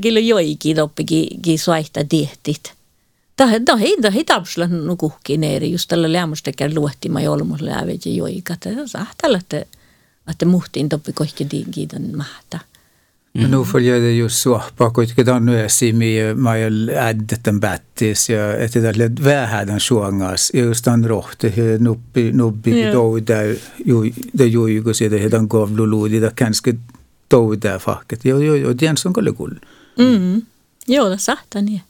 [0.01, 2.78] kyllä joikin oppikin suaihta tihtit.
[3.39, 8.55] Tahi, tahi no, no, tapsla nukuhkin eri, just tällä lämmöstäkään luehtima jolmus läävet ja joika.
[8.87, 9.65] Sahtalla, että,
[10.31, 12.61] että muhtiin toppi kohki kiitän mahtaa.
[13.35, 13.51] Mm.
[13.51, 18.53] Nu följer det ju så bakåt gedan nu är simi majel addet en battis ja
[18.53, 24.47] ett det här den sjungas just den rohte hur nuppi nuppi då där ju det
[24.47, 26.77] ju ju går se det hedan gav luludi där kanske
[27.29, 29.59] då där facket jo jo jo den som går gull.
[29.99, 30.43] Mm.
[30.87, 31.81] Jo det sagt han ja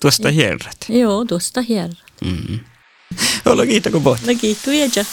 [0.00, 0.76] tuosta hierrat.
[0.88, 1.90] Joo, tuosta hier.
[2.24, 2.60] Mm.
[3.46, 4.26] Olla kiitä kun pohti.
[4.26, 5.04] No kiitos ja.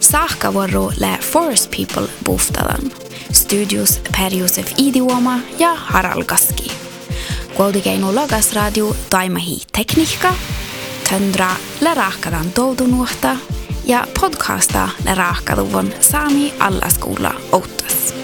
[0.00, 2.92] Saakkavuoro lä Forest People buhtadan.
[3.32, 6.72] Studios Per-Josef Idioma ja Harald Gaski.
[7.54, 10.34] Kuultikeinu Logas Radio Taimahi Tekniikka,
[11.10, 13.36] Töndra lä raakadan toutunuhta
[13.84, 18.19] ja podcasta lä raakaduvon Saami Allaskoula Out.